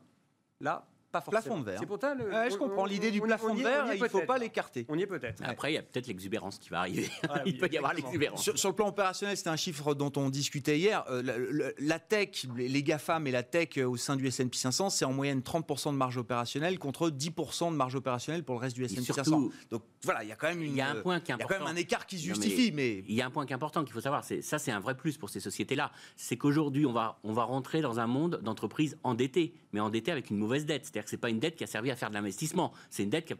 [0.60, 1.78] Là, pas Plafond de verre.
[1.78, 2.14] C'est pour ça.
[2.14, 3.94] Le, je comprends l'idée du plafond de verre.
[3.94, 4.86] il ne faut pas l'écarter.
[4.88, 5.42] On y est peut-être.
[5.44, 7.08] Après, il y a peut-être l'exubérance qui va arriver.
[7.46, 8.50] il peut y avoir l'exubérance.
[8.54, 11.04] Sur, le plan opérationnel, c'était un chiffre dont on discutait hier.
[11.10, 15.04] Euh, la, tech, les GAFAM et la tech euh, au sein du S&P 500, c'est
[15.04, 18.84] en moyenne 30% de marge opérationnelle contre 10% de marge opérationnelle pour le reste du
[18.84, 19.50] S&P 500.
[19.70, 21.34] Donc voilà, il y a quand même une, il y a un point qui est
[21.34, 21.48] important.
[21.50, 23.30] Il y a quand même un écart qui se justifie, mais, il y a un
[23.30, 24.24] point qui est important qu'il faut savoir.
[24.24, 25.92] C'est ça, c'est un vrai plus pour ces sociétés-là.
[26.16, 30.30] C'est qu'aujourd'hui, on va on va rentrer dans un monde d'entreprises endettées, mais endettées avec
[30.30, 30.86] une mauvaise dette.
[31.02, 32.72] C'est-à-dire que c'est pas une dette qui a servi à faire de l'investissement.
[32.90, 33.32] C'est une dette qui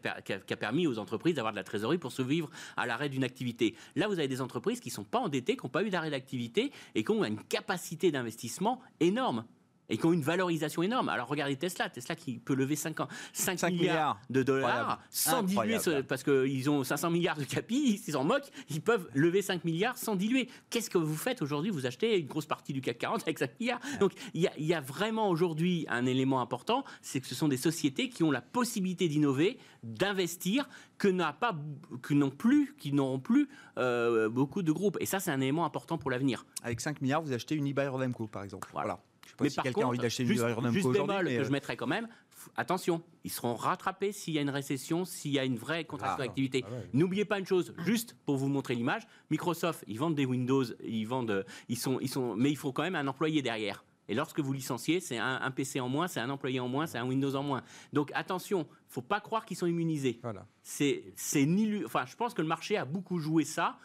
[0.53, 3.75] a, permis aux entreprises d'avoir de la trésorerie pour survivre à l'arrêt d'une activité.
[3.95, 6.11] Là, vous avez des entreprises qui ne sont pas endettées, qui n'ont pas eu d'arrêt
[6.11, 9.45] d'activité et qui ont une capacité d'investissement énorme
[9.89, 11.09] et qui ont une valorisation énorme.
[11.09, 12.95] Alors regardez Tesla, Tesla qui peut lever 5,
[13.33, 15.77] 5, milliards, de dollars sans diluer,
[16.07, 19.97] parce qu'ils ont 500 milliards de capi, ils s'en moquent, ils peuvent lever 5 milliards
[19.97, 20.49] sans diluer.
[20.69, 21.71] Qu'est-ce que vous faites aujourd'hui?
[21.71, 23.79] Vous achetez une grosse partie du CAC 40 avec 5 milliards.
[23.99, 28.09] Donc il y, a vraiment aujourd'hui un élément important, c'est que ce sont des sociétés
[28.09, 30.67] qui ont la possibilité d'innover, d'investir,
[30.97, 31.55] que n'a pas,
[32.01, 34.97] que n'ont plus, qui n'auront plus euh, beaucoup de groupes.
[34.99, 36.45] Et ça, c'est un élément important pour l'avenir.
[36.63, 38.69] Avec 5 milliards, vous achetez une eBay Rodemco, par exemple.
[38.71, 38.99] voilà
[39.41, 42.07] mais si quelqu'un a envie d'acheter juste, juste bémol que je mettrais quand même,
[42.55, 46.17] attention, ils seront rattrapés s'il y a une récession, s'il y a une vraie contraction
[46.19, 46.63] ah, d'activité.
[46.65, 50.65] Ah N'oubliez pas une chose, juste pour vous montrer l'image, Microsoft, ils vendent des Windows,
[50.83, 53.83] ils vendent, ils sont, ils sont, mais il faut quand même un employé derrière.
[54.09, 56.97] Et lorsque vous licenciez, c'est un, PC en moins, c'est un employé en moins, c'est
[56.97, 57.63] un Windows en moins.
[57.93, 60.19] Donc attention, faut pas croire qu'ils sont immunisés.
[60.21, 60.45] Voilà.
[60.61, 63.77] C'est, c'est ni, enfin, je pense que le marché a beaucoup joué ça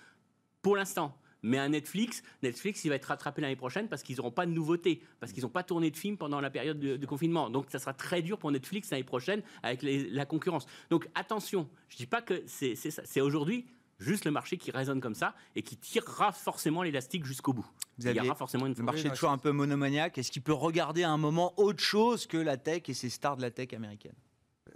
[0.61, 1.17] pour l'instant.
[1.43, 4.51] Mais un Netflix, Netflix, il va être rattrapé l'année prochaine parce qu'ils n'auront pas de
[4.51, 7.49] nouveautés, parce qu'ils n'ont pas tourné de film pendant la période de, confinement.
[7.51, 10.67] Donc, ça sera très dur pour Netflix l'année prochaine avec la concurrence.
[10.91, 13.03] Donc, attention, je ne dis pas que c'est ça.
[13.05, 13.67] C'est aujourd'hui
[13.99, 17.67] juste le marché qui résonne comme ça et qui tirera forcément l'élastique jusqu'au bout.
[17.99, 20.19] Il y aura forcément une le marché est toujours un peu monomaniaque.
[20.19, 23.37] Est-ce qu'il peut regarder à un moment autre chose que la tech et ces stars
[23.37, 24.15] de la tech américaine?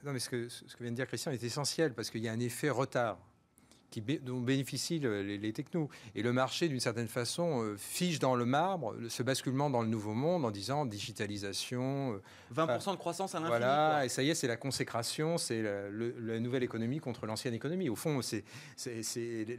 [0.03, 2.29] Non, mais ce que, ce que vient de dire Christian est essentiel parce qu'il y
[2.29, 3.19] a un effet retard
[3.93, 5.89] qui, dont bénéficient les, technos.
[6.15, 9.89] Et le marché, d'une certaine façon, euh, fiche dans le marbre ce basculement dans le
[9.89, 12.21] nouveau monde en disant digitalisation.
[12.55, 13.59] 20% euh, de croissance à l'infini.
[13.59, 17.89] Voilà, et ça y est, c'est la consécration, c'est la, nouvelle économie contre l'ancienne économie.
[17.89, 18.45] Au fond, c'est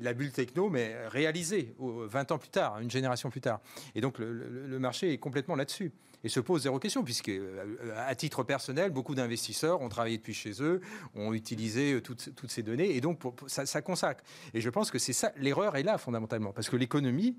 [0.01, 3.61] la bulle techno, mais réalisée 20 ans plus tard, une génération plus tard.
[3.95, 5.91] Et donc, le marché est complètement là-dessus
[6.23, 10.33] et se pose zéro question, puisque euh, à titre personnel, beaucoup d'investisseurs ont travaillé depuis
[10.33, 10.81] chez eux,
[11.15, 14.23] ont utilisé euh, toutes, ces données, et donc ça, consacre.
[14.53, 17.37] Et je pense que c'est ça, l'erreur est là fondamentalement, parce que l'économie,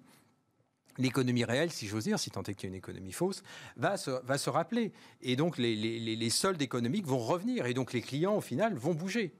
[0.98, 3.42] l'économie réelle, si j'ose dire, si tant est qu'il y a une économie fausse,
[3.76, 4.92] va se, va se rappeler.
[5.22, 7.66] Et donc les, les soldes économiques vont revenir.
[7.66, 9.34] Et donc les clients, au final, vont bouger.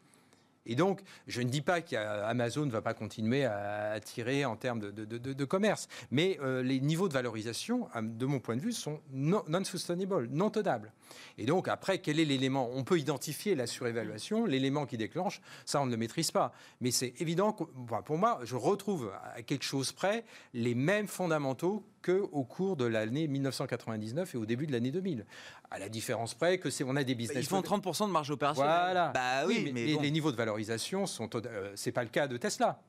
[0.66, 4.80] Et donc, je ne dis pas qu'Amazon ne va pas continuer à attirer en termes
[4.80, 10.28] de, commerce, mais euh, les niveaux de valorisation, de mon point de vue, sont non-sustainable,
[10.30, 10.92] non, tenables.
[11.38, 12.70] Et donc, après, quel est l'élément?
[12.72, 16.52] On peut identifier la surévaluation, l'élément qui déclenche, ça, on ne le maîtrise pas.
[16.80, 17.64] Mais c'est évident que,
[18.04, 23.26] pour moi, je retrouve à quelque chose près les mêmes fondamentaux qu'au cours de l'année
[23.26, 25.24] 1999 et au début de l'année 2000.
[25.70, 27.42] À la différence près que c'est on a des business.
[27.42, 28.72] Ils font 30% de marge opérationnelle.
[28.72, 29.12] Voilà.
[29.12, 31.30] Bah oui, mais, les niveaux de valorisation sont.
[31.34, 32.80] Euh, c'est pas le cas de Tesla.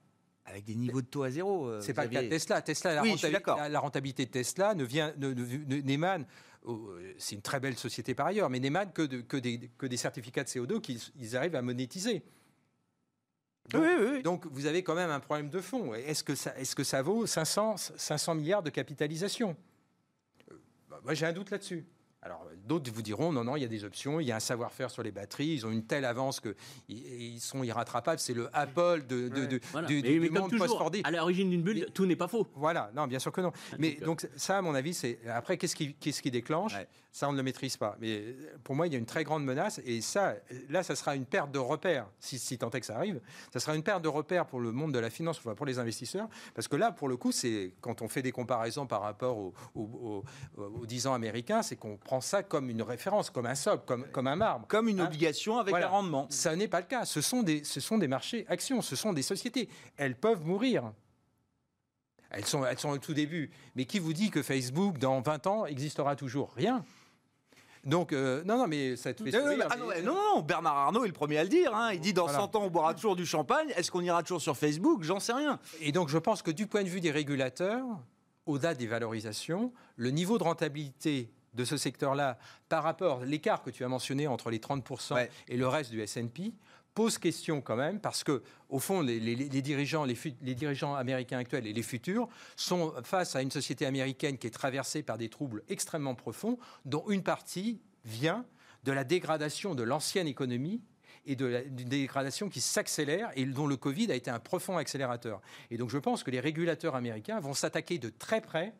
[0.45, 1.67] Avec des niveaux de taux à zéro.
[1.67, 2.61] Euh, c'est pas le cas de Tesla.
[2.61, 6.25] Tesla, la, rentabilité, la, rentabilité de Tesla ne vient, n'émane.
[7.17, 10.43] c'est une très belle société par ailleurs, mais n'émane que, que, des, que des certificats
[10.43, 12.23] de CO2 qu'ils arrivent à monétiser.
[13.71, 15.93] Donc, oui, oui, donc, vous avez quand même un problème de fond.
[15.93, 19.55] Est-ce que ça, est-ce que ça vaut 500, 500 milliards de capitalisation?
[20.51, 20.55] Euh,
[20.89, 21.85] bah, Moi, j'ai un doute là-dessus.
[22.25, 24.39] Alors, d'autres vous diront, non, non, il y a des options, il y a un
[24.39, 29.05] savoir-faire sur les batteries, ils ont une telle avance qu'ils sont irrattrapables, c'est le Apple
[29.07, 29.29] de,
[29.85, 31.05] du, monde post-Fordiste.
[31.05, 32.47] À l'origine d'une bulle, tout n'est pas faux.
[32.55, 33.51] Voilà, non, bien sûr que non.
[33.77, 35.19] Mais donc, ça, à mon avis, c'est...
[35.29, 36.73] Après, qu'est-ce qui, qu'est-ce qui déclenche?
[37.11, 37.95] Ça, on ne le maîtrise pas.
[38.01, 40.35] Mais pour moi, il y a une très grande menace, et ça,
[40.69, 43.21] là, ça sera une perte de repères, si, si tant est que ça arrive,
[43.53, 46.27] ça sera une perte de repères pour le monde de la finance, pour les investisseurs,
[46.55, 49.53] parce que là, pour le coup, c'est quand on fait des comparaisons par rapport aux,
[49.75, 50.23] aux,
[50.57, 54.05] aux 10 ans américains, c'est qu'on prend ça comme une référence, comme un socle, comme,
[54.11, 54.67] comme un marbre.
[54.67, 56.27] Comme une hein obligation avec un rendement.
[56.29, 57.05] Ça n'est pas le cas.
[57.05, 59.69] Ce sont, des, ce sont des marchés actions, ce sont des sociétés.
[59.97, 60.91] Elles peuvent mourir.
[62.31, 63.51] Elles sont, elles sont au tout début.
[63.75, 66.51] Mais qui vous dit que Facebook, dans 20 ans, existera toujours?
[66.55, 66.83] Rien.
[67.85, 71.07] Donc, euh, non, non, mais ça te fait sourire, ah non, non, Bernard Arnault est
[71.07, 71.73] le premier à le dire.
[71.73, 71.93] Hein.
[71.93, 73.69] Il dit dans 100 ans, on boira toujours du champagne.
[73.75, 75.03] Est-ce qu'on ira toujours sur Facebook?
[75.03, 75.59] J'en sais rien.
[75.81, 77.85] Et donc, je pense que du point de vue des régulateurs,
[78.47, 82.37] au-delà des valorisations, le niveau de rentabilité de ce secteur-là
[82.69, 86.01] par rapport à l'écart que tu as mentionné entre les 30% et le reste du
[86.01, 86.53] S&P
[86.93, 89.19] pose question quand même parce que au fond les,
[89.61, 94.37] dirigeants les, les, dirigeants américains actuels et les futurs sont face à une société américaine
[94.37, 98.45] qui est traversée par des troubles extrêmement profonds dont une partie vient
[98.85, 100.81] de la dégradation de l'ancienne économie
[101.25, 105.41] et de d'une dégradation qui s'accélère et dont le Covid a été un profond accélérateur.
[105.71, 108.73] Et donc je pense que les régulateurs américains vont s'attaquer de très près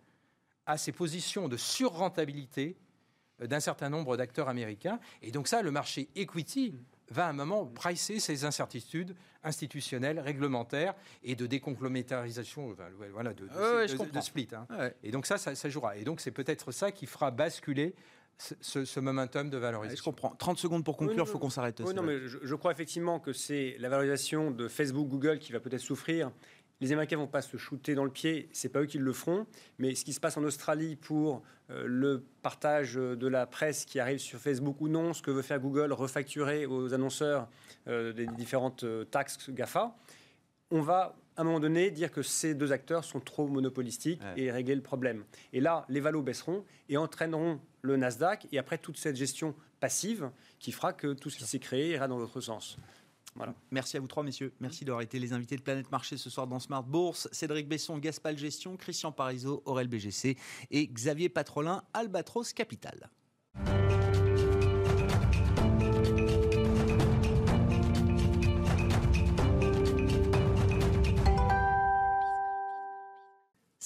[0.66, 2.78] à ces positions de surrentabilité
[3.42, 5.00] euh, d'un certain nombre d'acteurs américains.
[5.22, 6.74] Et donc ça, le marché equity
[7.10, 12.76] va à un moment pricer ces incertitudes institutionnelles, réglementaires et de décomplémentarisation,
[13.12, 14.48] voilà, de, de, split.
[14.54, 14.90] Hein.
[15.04, 15.98] Et donc ça, ça, jouera.
[15.98, 17.94] Et donc c'est peut-être ça qui fera basculer
[18.38, 19.98] ce, momentum de valorisation.
[19.98, 20.36] je comprends.
[20.36, 21.82] 30 secondes pour conclure, il faut qu'on s'arrête.
[21.86, 25.52] Oui, non, mais je, je, crois effectivement que c'est la valorisation de Facebook, Google qui
[25.52, 26.32] va peut-être souffrir
[26.82, 29.48] les Américains vont pas se shooter dans le pied, c'est pas eux qui le feront,
[29.78, 34.00] mais ce qui se passe en Australie pour euh, le partage de la presse qui
[34.00, 37.48] arrive sur Facebook ou non, ce que veut faire Google, refacturer aux annonceurs
[37.88, 39.96] euh, des différentes euh, taxes GAFA,
[40.72, 44.52] on va à un moment donné dire que ces deux acteurs sont trop monopolistiques et
[44.52, 45.26] régler le problème.
[45.52, 50.32] Et là, les valos baisseront et entraîneront le Nasdaq et après toute cette gestion passive
[50.60, 52.78] qui fera que tout ce qui s'est créé ira dans l'autre sens.
[53.72, 54.54] Merci à vous trois, messieurs.
[54.60, 57.28] Merci d'avoir été les invités de Planète Marché ce soir dans Smart Bourse.
[57.32, 60.38] Cédric Besson, Gaspal Gestion, Christian Parizeau, Aurel BGC
[60.72, 63.10] et Xavier Patrolin, Albatros Capital.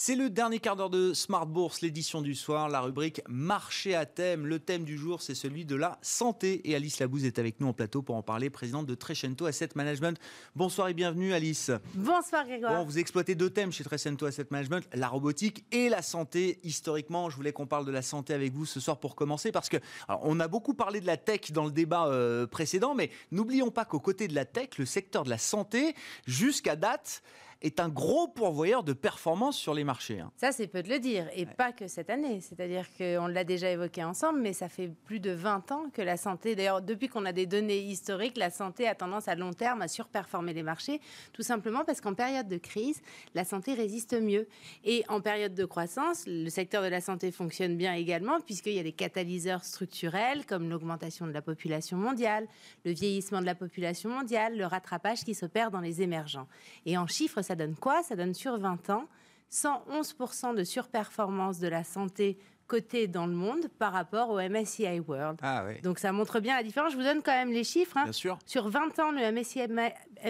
[0.02, 4.06] C'est le dernier quart d'heure de Smart Bourse, l'édition du soir, la rubrique Marché à
[4.06, 4.46] thème.
[4.46, 6.62] Le thème du jour, c'est celui de la santé.
[6.70, 9.72] Et Alice Labouze est avec nous en plateau pour en parler, présidente de Trecento Asset
[9.76, 10.18] Management.
[10.56, 11.70] Bonsoir et bienvenue, Alice.
[11.96, 12.76] Bonsoir, Grégoire.
[12.76, 16.62] Bon, vous exploitez deux thèmes chez Trecento Asset Management, la robotique et la santé.
[16.64, 19.68] Historiquement, je voulais qu'on parle de la santé avec vous ce soir pour commencer, parce
[19.68, 19.78] que
[20.08, 23.84] on a beaucoup parlé de la tech dans le débat euh, précédent, mais n'oublions pas
[23.84, 25.94] qu'aux côtés de la tech, le secteur de la santé,
[26.26, 27.22] jusqu'à date,
[27.62, 30.20] est un gros pourvoyeur de performance sur les marchés.
[30.22, 30.32] Hein.
[30.38, 32.40] Ça, c'est peu de le dire, et pas que cette année.
[32.40, 36.16] C'est-à-dire qu'on l'a déjà évoqué ensemble, mais ça fait plus de 20 ans que la
[36.16, 39.82] santé, d'ailleurs, depuis qu'on a des données historiques, la santé a tendance à long terme
[39.82, 41.02] à surperformer les marchés,
[41.34, 43.02] tout simplement parce qu'en période de crise,
[43.36, 44.48] la santé résiste mieux.
[44.86, 48.80] Et en période de croissance, le secteur de la santé fonctionne bien également, puisqu'il y
[48.80, 52.48] a des catalyseurs structurels comme l'augmentation de la population mondiale,
[52.86, 56.48] le vieillissement de la population mondiale, le rattrapage qui s'opère dans les émergents.
[56.86, 58.04] Et en chiffres, ça donne quoi?
[58.04, 59.08] Ça donne sur 20 ans
[59.52, 62.38] 111% de surperformance de la santé
[62.70, 65.40] côté dans le monde par rapport au MSCI World.
[65.42, 66.94] Ah Donc ça montre bien la différence.
[66.94, 67.98] Je vous donne quand même les chiffres.
[67.98, 68.04] Hein.
[68.04, 68.40] Bien sûr.
[68.46, 69.68] Sur 20 ans, le MSCI,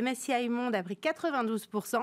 [0.02, 2.02] MSCI Monde a pris 92%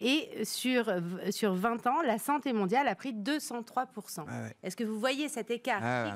[0.00, 0.92] et sur,
[1.30, 4.24] sur 20 ans, la santé mondiale a pris 203%.
[4.62, 6.14] Est-ce que vous voyez cet écart ah.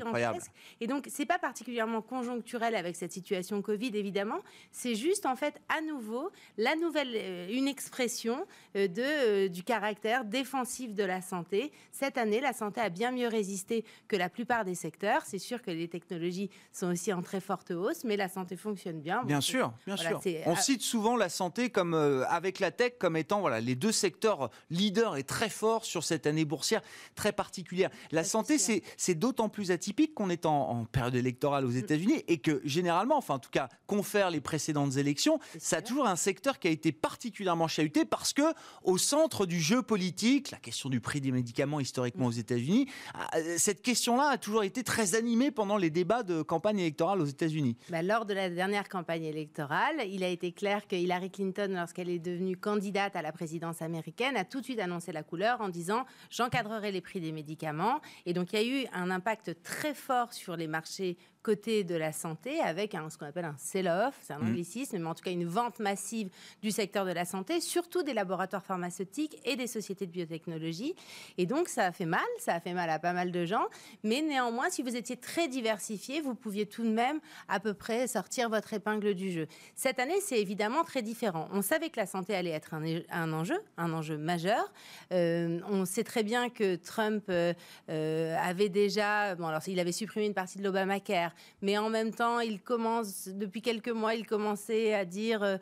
[0.81, 4.39] Et donc, c'est pas particulièrement conjoncturel avec cette situation Covid, évidemment.
[4.71, 8.47] C'est juste, en fait, à nouveau, la nouvelle, euh, une expression
[8.77, 11.73] euh, de, euh, du caractère défensif de la santé.
[11.91, 15.23] Cette année, la santé a bien mieux résisté résister que la plupart des secteurs.
[15.25, 19.01] C'est sûr que les technologies sont aussi en très forte hausse, mais la santé fonctionne
[19.01, 19.25] bien.
[19.25, 20.21] Bien sûr, bien sûr.
[20.47, 23.93] On cite souvent la santé comme euh, avec la tech comme étant voilà les deux
[23.93, 26.83] secteurs leaders et très forts sur cette année boursière
[27.15, 27.91] très particulière.
[28.11, 31.77] La santé, c'est d'autant plus atypique qu'on est en, période électorale aux mm.
[31.77, 36.07] États-Unis et que généralement, enfin en tout cas, confère les précédentes élections, ça a toujours
[36.07, 38.43] un secteur qui a été particulièrement chahuté parce que
[38.83, 42.89] au centre du jeu politique, la question du prix des médicaments historiquement aux États-Unis,
[43.35, 47.27] euh, cette question-là a toujours été très animée pendant les débats de campagne électorale aux
[47.27, 47.77] États-Unis.
[47.91, 52.09] Bah, lors de la dernière campagne électorale, il a été clair que Hillary Clinton, lorsqu'elle
[52.09, 55.69] est devenue candidate à la présidence américaine, a tout de suite annoncé la couleur en
[55.69, 58.01] disant j'encadrerai les prix des médicaments.
[58.27, 61.95] Et donc il y a eu un impact très fort sur les marchés côté de
[61.95, 64.49] la santé avec un, ce qu'on appelle un sell-off, c'est un mm.
[64.49, 66.31] anglicisme, mais en tout cas une vente massive
[66.63, 70.95] du secteur de la santé, surtout des laboratoires pharmaceutiques et des sociétés de biotechnologie.
[71.39, 73.67] Et donc ça a fait mal, ça a fait mal à pas mal de gens,
[74.03, 78.07] mais néanmoins, si vous étiez très diversifié, vous pouviez tout de même à peu près
[78.07, 79.47] sortir votre épingle du jeu.
[79.75, 81.49] Cette année, c'est évidemment très différent.
[81.53, 84.73] On savait que la santé allait être un, enjeu, un enjeu majeur.
[85.13, 87.53] Euh, on sait très bien que Trump euh,
[87.91, 92.15] euh, avait déjà, bon alors il avait supprimé une partie de l'Obamacare, mais en même
[92.15, 95.59] temps, il commence, depuis quelques mois, il commençait à dire...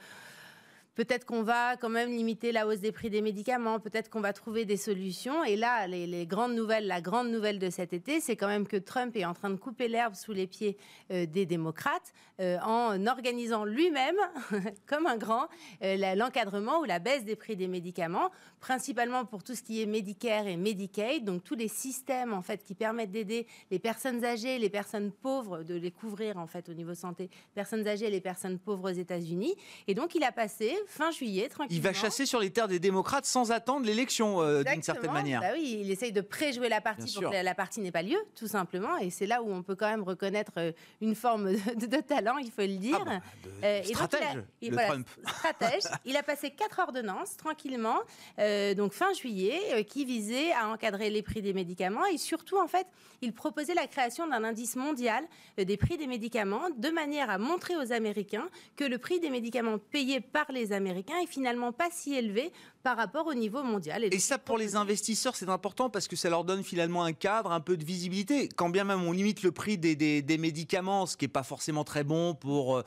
[0.99, 4.21] Euh, peut-être qu'on va quand même limiter la hausse des prix des médicaments, peut-être qu'on
[4.21, 5.45] va trouver des solutions.
[5.45, 8.77] Et là, les, grandes nouvelles, la grande nouvelle de cet été, c'est quand même que
[8.77, 10.77] Trump est en train de couper l'herbe sous les pieds
[11.11, 14.17] euh, des démocrates euh, en organisant lui-même,
[14.87, 15.49] comme un grand,
[15.81, 18.31] l'encadrement ou la baisse des prix des médicaments
[18.61, 22.63] principalement pour tout ce qui est Medicare et Medicaid, donc tous les systèmes en fait
[22.63, 26.75] qui permettent d'aider les personnes âgées, les personnes pauvres, de les couvrir en fait au
[26.75, 29.55] niveau santé, personnes âgées et les personnes pauvres aux États-Unis.
[29.89, 31.77] Et donc il a passé fin juillet tranquillement.
[31.77, 35.41] Il va chasser sur les terres des démocrates sans attendre l'élection euh, d'une certaine manière.
[35.41, 38.19] Bah oui, il essaye de préjouer la partie pour que la, partie n'ait pas lieu,
[38.35, 38.97] tout simplement.
[38.99, 42.51] Et c'est là où on peut quand même reconnaître euh, une forme de, talent, il
[42.51, 42.99] faut le dire.
[43.01, 43.21] Ah bah,
[43.65, 45.09] euh, stratège, il a, Trump.
[45.27, 45.83] Stratège.
[46.05, 47.99] il a passé quatre ordonnances tranquillement.
[48.39, 52.69] Euh, donc fin juillet, qui visait à encadrer les prix des médicaments et surtout, en
[52.69, 52.87] fait,
[53.23, 55.25] il proposait la création d'un indice mondial
[55.59, 59.79] des prix des médicaments de manière à montrer aux Américains que le prix des médicaments
[59.79, 62.53] payés par les Américains est finalement pas si élevé
[62.83, 64.05] par rapport au niveau mondial.
[64.05, 67.53] Et, ça, pour les investisseurs, c'est important parce que ça leur donne finalement un cadre,
[67.53, 68.49] un peu de visibilité.
[68.49, 72.05] Quand bien même on limite le prix des, médicaments, ce qui n'est pas forcément très
[72.05, 72.83] bon pour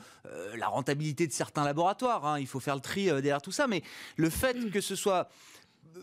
[0.56, 2.40] la rentabilité de certains laboratoires, hein.
[2.40, 3.84] il faut faire le tri derrière tout ça, mais
[4.16, 4.72] le fait mm.
[4.72, 5.30] que ce soit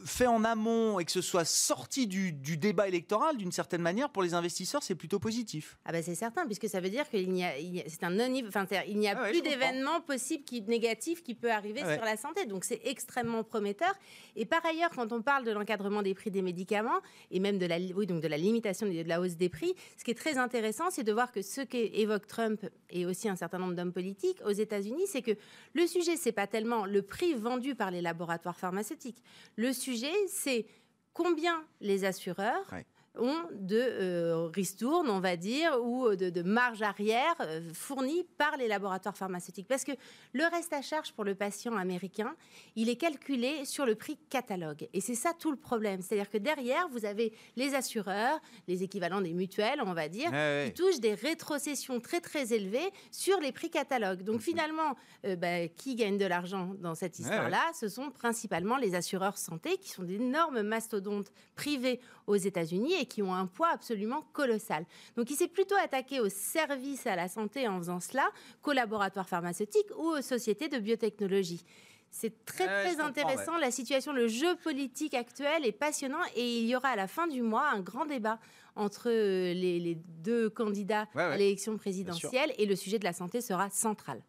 [0.05, 4.23] fait en amont et que ce soit sorti du, débat électoral d'une certaine manière pour
[4.23, 5.79] les investisseurs, c'est plutôt positif.
[5.85, 7.53] Ah ben c'est certain, puisque ça veut dire qu'il n'y a,
[7.87, 11.51] c'est un non, enfin, il n'y a ah plus d'événements possibles qui négatifs qui peut
[11.51, 12.47] arriver sur la santé.
[12.47, 13.93] Donc c'est extrêmement prometteur.
[14.37, 17.67] Et par ailleurs, quand on parle de l'encadrement des prix des médicaments et même de
[17.67, 20.39] la, oui, donc de la limitation de la hausse des prix, ce qui est très
[20.39, 24.39] intéressant, c'est de voir que ce qu'évoque Trump et aussi un certain nombre d'hommes politiques
[24.45, 25.33] aux États-Unis, c'est que
[25.75, 29.23] le sujet c'est pas tellement le prix vendu par les laboratoires pharmaceutiques.
[29.57, 30.67] Le sujet, c'est
[31.13, 32.73] combien les assureurs
[33.19, 38.69] ont de euh, ristournes, on va dire, ou de, marge arrière euh, fournies par les
[38.69, 39.67] laboratoires pharmaceutiques.
[39.69, 39.93] Parce que
[40.33, 42.35] le reste à charge pour le patient américain,
[42.77, 44.89] il est calculé sur le prix catalogue.
[44.93, 46.03] Et c'est ça tout le problème.
[46.03, 48.39] C'est-à-dire que derrière, vous avez les assureurs,
[48.69, 50.31] les équivalents des mutuelles, on va dire,
[50.65, 54.23] qui touchent des rétrocessions très très élevées sur les prix catalogue.
[54.23, 58.95] Donc finalement, euh, bah, qui gagne de l'argent dans cette histoire-là Ce sont principalement les
[58.95, 64.23] assureurs santé, qui sont d'énormes mastodontes privés aux États-Unis et qui ont un poids absolument
[64.33, 64.85] colossal.
[65.17, 68.29] Donc il s'est plutôt attaqué aux services à la santé en faisant cela
[68.63, 71.65] qu'aux laboratoires pharmaceutiques ou aux sociétés de biotechnologie.
[72.11, 73.57] C'est très très intéressant.
[73.57, 77.29] La situation, le jeu politique actuel est passionnant et il y aura à la fin
[77.29, 78.39] du mois un grand débat
[78.75, 83.71] entre euh, les, deux candidats à l'élection présidentielle et le sujet de la santé sera
[83.71, 84.23] central.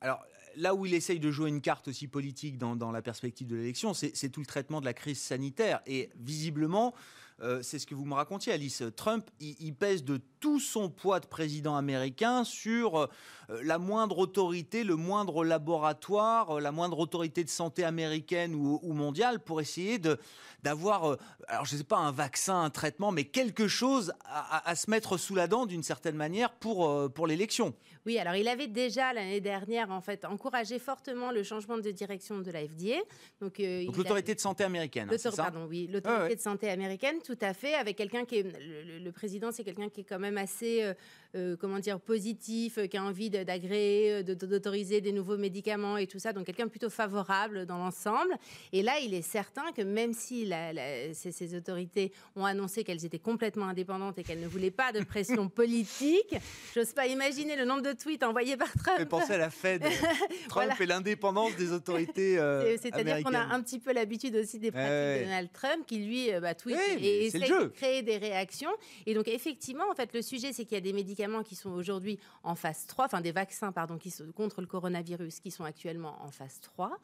[0.00, 0.24] Alors
[0.56, 3.56] là où il essaye de jouer une carte aussi politique dans, dans la perspective de
[3.56, 6.94] l'élection, c'est tout le traitement de la crise sanitaire et visiblement
[7.42, 8.82] euh, c'est ce que vous me racontiez, Alice.
[8.96, 13.08] Trump, il, pèse de tout son poids de président américain sur euh,
[13.62, 19.40] la moindre autorité, le moindre laboratoire, euh, la moindre autorité de santé américaine ou, mondiale
[19.40, 19.98] pour essayer
[20.62, 21.16] d'avoir,
[21.48, 25.16] alors je ne sais pas, un vaccin, un traitement, mais quelque chose à, se mettre
[25.16, 27.74] sous la dent d'une certaine manière pour, pour l'élection.
[28.06, 32.38] Oui, alors il avait déjà l'année dernière en fait encouragé fortement le changement de direction
[32.38, 33.00] de la FDA.
[33.40, 35.10] Donc, l'autorité de santé américaine.
[35.10, 37.74] Hein, pardon, oui, l'autorité de santé américaine tout à fait.
[37.74, 38.42] Avec quelqu'un qui est.
[38.42, 40.82] Le, président, c'est quelqu'un qui est quand même assez.
[40.82, 40.94] Euh,
[41.36, 46.32] euh, comment dire, positif, qui a envie d'agréer, d'autoriser des nouveaux médicaments et tout ça.
[46.32, 48.36] Donc quelqu'un plutôt favorable dans l'ensemble.
[48.72, 50.48] Et là, il est certain que même si
[51.12, 55.48] ces, autorités ont annoncé qu'elles étaient complètement indépendantes et qu'elles ne voulaient pas de pression
[55.48, 56.36] politique,
[56.72, 58.98] j'ose pas imaginer le nombre de tweets envoyés par Trump.
[59.00, 59.84] Mais pensez à la Fed.
[60.48, 64.70] Trump et l'indépendance des autorités euh, C'est-à-dire qu'on a un petit peu l'habitude aussi des
[64.70, 68.70] pratiques de Donald Trump qui lui bah, tweet et essaie de créer des réactions.
[69.06, 71.70] Et donc effectivement, en fait, le sujet, c'est qu'il y a des médicaments qui sont
[71.70, 75.64] aujourd'hui en phase 3, enfin des vaccins, pardon, qui sont contre le coronavirus, qui sont
[75.64, 76.98] actuellement en phase 3.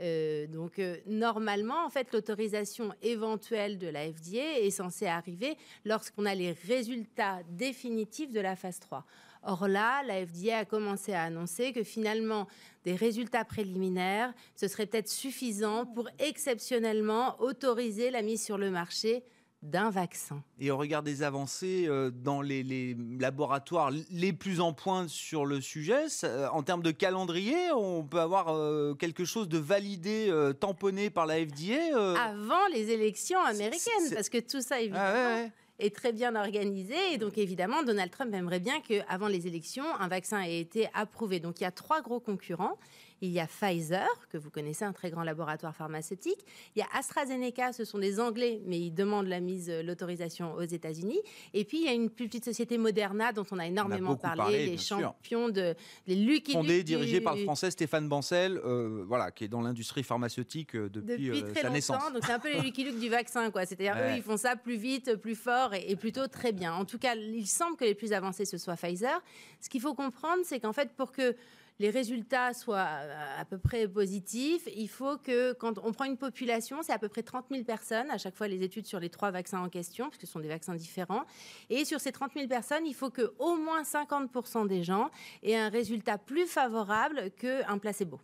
[0.00, 6.26] Euh, donc euh, normalement, en fait, l'autorisation éventuelle de la FDA est censée arriver lorsqu'on
[6.26, 9.04] a les résultats définitifs de la phase 3.
[9.46, 12.48] Or là, la FDA a commencé à annoncer que finalement,
[12.84, 19.22] des résultats préliminaires, ce serait peut-être suffisant pour exceptionnellement autoriser la mise sur le marché
[19.64, 20.42] d'un vaccin.
[20.60, 25.60] Et au regard des avancées euh, dans les, laboratoires les plus en pointe sur le
[25.60, 31.10] sujet, euh, en termes de calendrier, on peut avoir euh, quelque chose de validé, tamponné
[31.10, 35.46] par la FDA Avant les élections américaines, parce que tout ça, évidemment...
[35.46, 35.48] Ah
[35.78, 36.94] est très bien organisé.
[37.12, 41.40] Et donc, évidemment, Donald Trump aimerait bien qu'avant les élections, un vaccin ait été approuvé.
[41.40, 42.78] Donc, il y a trois gros concurrents.
[43.24, 46.44] Il y a Pfizer, que vous connaissez, un très grand laboratoire pharmaceutique.
[46.76, 50.52] Il y a AstraZeneca, ce sont des Anglais, mais ils demandent la mise, euh, l'autorisation
[50.54, 51.20] aux États-Unis.
[51.54, 54.66] Et puis, il y a une plus petite société Moderna dont on a énormément parlé,
[54.66, 55.74] les champions de
[56.06, 60.02] les Lucky Fondée, dirigée par le français Stéphane Bancel, euh, voilà, qui est dans l'industrie
[60.02, 62.12] pharmaceutique euh, depuis, très sa naissance.
[62.12, 63.64] Donc, c'est un peu les Lucky Luke du vaccin, quoi.
[63.64, 66.74] C'est-à-dire, eux, ils font ça plus vite, plus fort et, et plutôt très bien.
[66.74, 69.22] En tout cas, il semble que les plus avancés, ce soit Pfizer.
[69.60, 71.34] Ce qu'il faut comprendre, c'est qu'en fait, pour que
[71.78, 76.16] les résultats soient euh, à peu près positifs, il faut que quand on prend une
[76.16, 79.10] population, c'est à peu près 30 000 personnes, à chaque fois les études sur les
[79.10, 81.24] trois vaccins en question, parce que ce sont des vaccins différents.
[81.70, 85.10] Et sur ces 30 000 personnes, il faut que au moins 50% des gens
[85.42, 88.20] aient un résultat plus favorable qu'un placebo.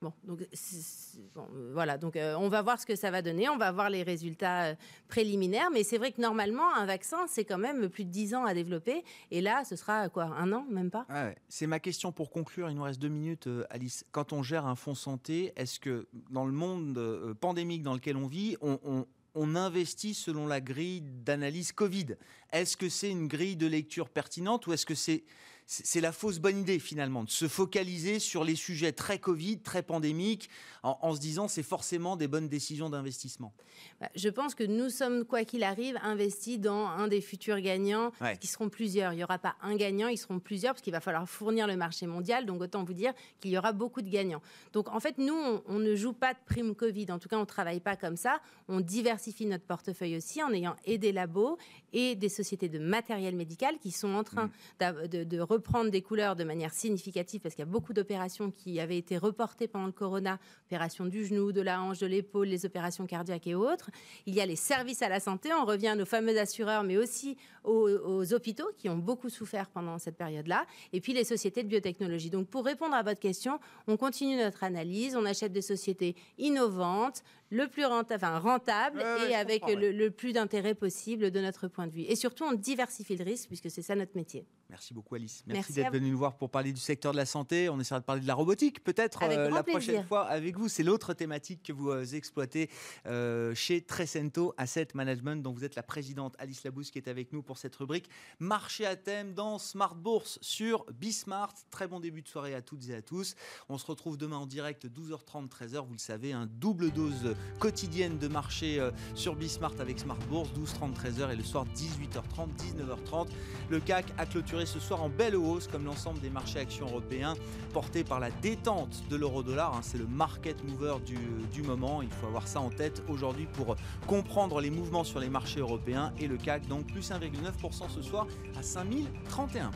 [0.00, 3.56] Bon, donc euh, voilà, donc euh, on va voir ce que ça va donner, on
[3.56, 4.74] va voir les résultats euh,
[5.08, 8.44] préliminaires, mais c'est vrai que normalement un vaccin c'est quand même plus de 10 ans
[8.44, 11.06] à développer, et là ce sera quoi, un an, même pas?
[11.48, 14.04] C'est ma question pour conclure, il nous reste deux minutes, Alice.
[14.12, 18.26] Quand on gère un fonds santé, est-ce que dans le monde pandémique dans lequel on
[18.26, 19.04] vit, on,
[19.34, 22.16] on investit selon la grille d'analyse Covid?
[22.52, 25.24] Est-ce que c'est une grille de lecture pertinente ou est-ce que c'est
[25.70, 29.82] c'est la fausse bonne idée finalement, de se focaliser sur les sujets très Covid, très
[29.82, 30.48] pandémiques,
[30.82, 33.52] en, se disant c'est forcément des bonnes décisions d'investissement
[34.00, 38.12] bah, Je pense que nous sommes, quoi qu'il arrive, investis dans un des futurs gagnants,
[38.40, 39.12] qui seront plusieurs.
[39.12, 41.76] Il n'y aura pas un gagnant, ils seront plusieurs, parce qu'il va falloir fournir le
[41.76, 44.40] marché mondial, donc autant vous dire qu'il y aura beaucoup de gagnants.
[44.72, 47.40] Donc en fait, nous, on, ne joue pas de prime Covid, en tout cas, on
[47.40, 51.58] ne travaille pas comme ça, on diversifie notre portefeuille aussi en ayant aidé labos
[51.92, 54.46] et des sociétés de matériel médical qui sont en train
[54.80, 55.08] mm.
[55.08, 58.78] de, de, reprendre des couleurs de manière significative parce qu'il y a beaucoup d'opérations qui
[58.78, 62.64] avaient été reportées pendant le corona, opérations du genou, de la hanche, de l'épaule, les
[62.64, 63.90] opérations cardiaques et autres.
[64.26, 66.96] Il y a les services à la santé, on revient à nos fameux assureurs, mais
[66.96, 71.64] aussi aux, aux hôpitaux qui ont beaucoup souffert pendant cette période-là, et puis les sociétés
[71.64, 72.30] de biotechnologie.
[72.30, 77.22] Donc pour répondre à votre question, on continue notre analyse, on achète des sociétés innovantes,
[77.50, 81.92] le plus rentable, enfin, rentable et avec le, plus d'intérêt possible de notre point de
[81.92, 82.02] vue.
[82.02, 84.46] Et surtout, on diversifie le risque puisque c'est ça notre métier.
[84.70, 85.42] Merci beaucoup Alice.
[85.46, 87.70] Merci, d'être venue nous voir pour parler du secteur de la santé.
[87.70, 90.68] On essaiera de parler de la robotique peut-être euh, la prochaine fois avec vous.
[90.68, 92.68] C'est l'autre thématique que vous euh, exploitez
[93.06, 97.32] euh, chez Trecento Asset Management dont vous êtes la présidente Alice Labousse qui est avec
[97.32, 101.54] nous pour cette rubrique Marché à thème dans Smart Bourse sur Bismart.
[101.70, 103.36] Très bon début de soirée à toutes et à tous.
[103.70, 105.86] On se retrouve demain en direct 12h30 13h.
[105.86, 110.50] Vous le savez, un double dose quotidienne de marché euh, sur Bismart avec Smart Bourse,
[110.54, 113.28] 12, 30, 13h et le soir 18h30, 19h30.
[113.68, 117.34] Le CAC a clôturé ce soir en belle hausse comme l'ensemble des marchés actions européens
[117.72, 119.74] portés par la détente de l'euro-dollar.
[119.74, 119.80] Hein.
[119.82, 121.18] C'est le market mover du,
[121.52, 122.02] du moment.
[122.02, 123.76] Il faut avoir ça en tête aujourd'hui pour
[124.06, 128.26] comprendre les mouvements sur les marchés européens et le CAC donc plus 1,9% ce soir
[128.56, 129.70] à 5031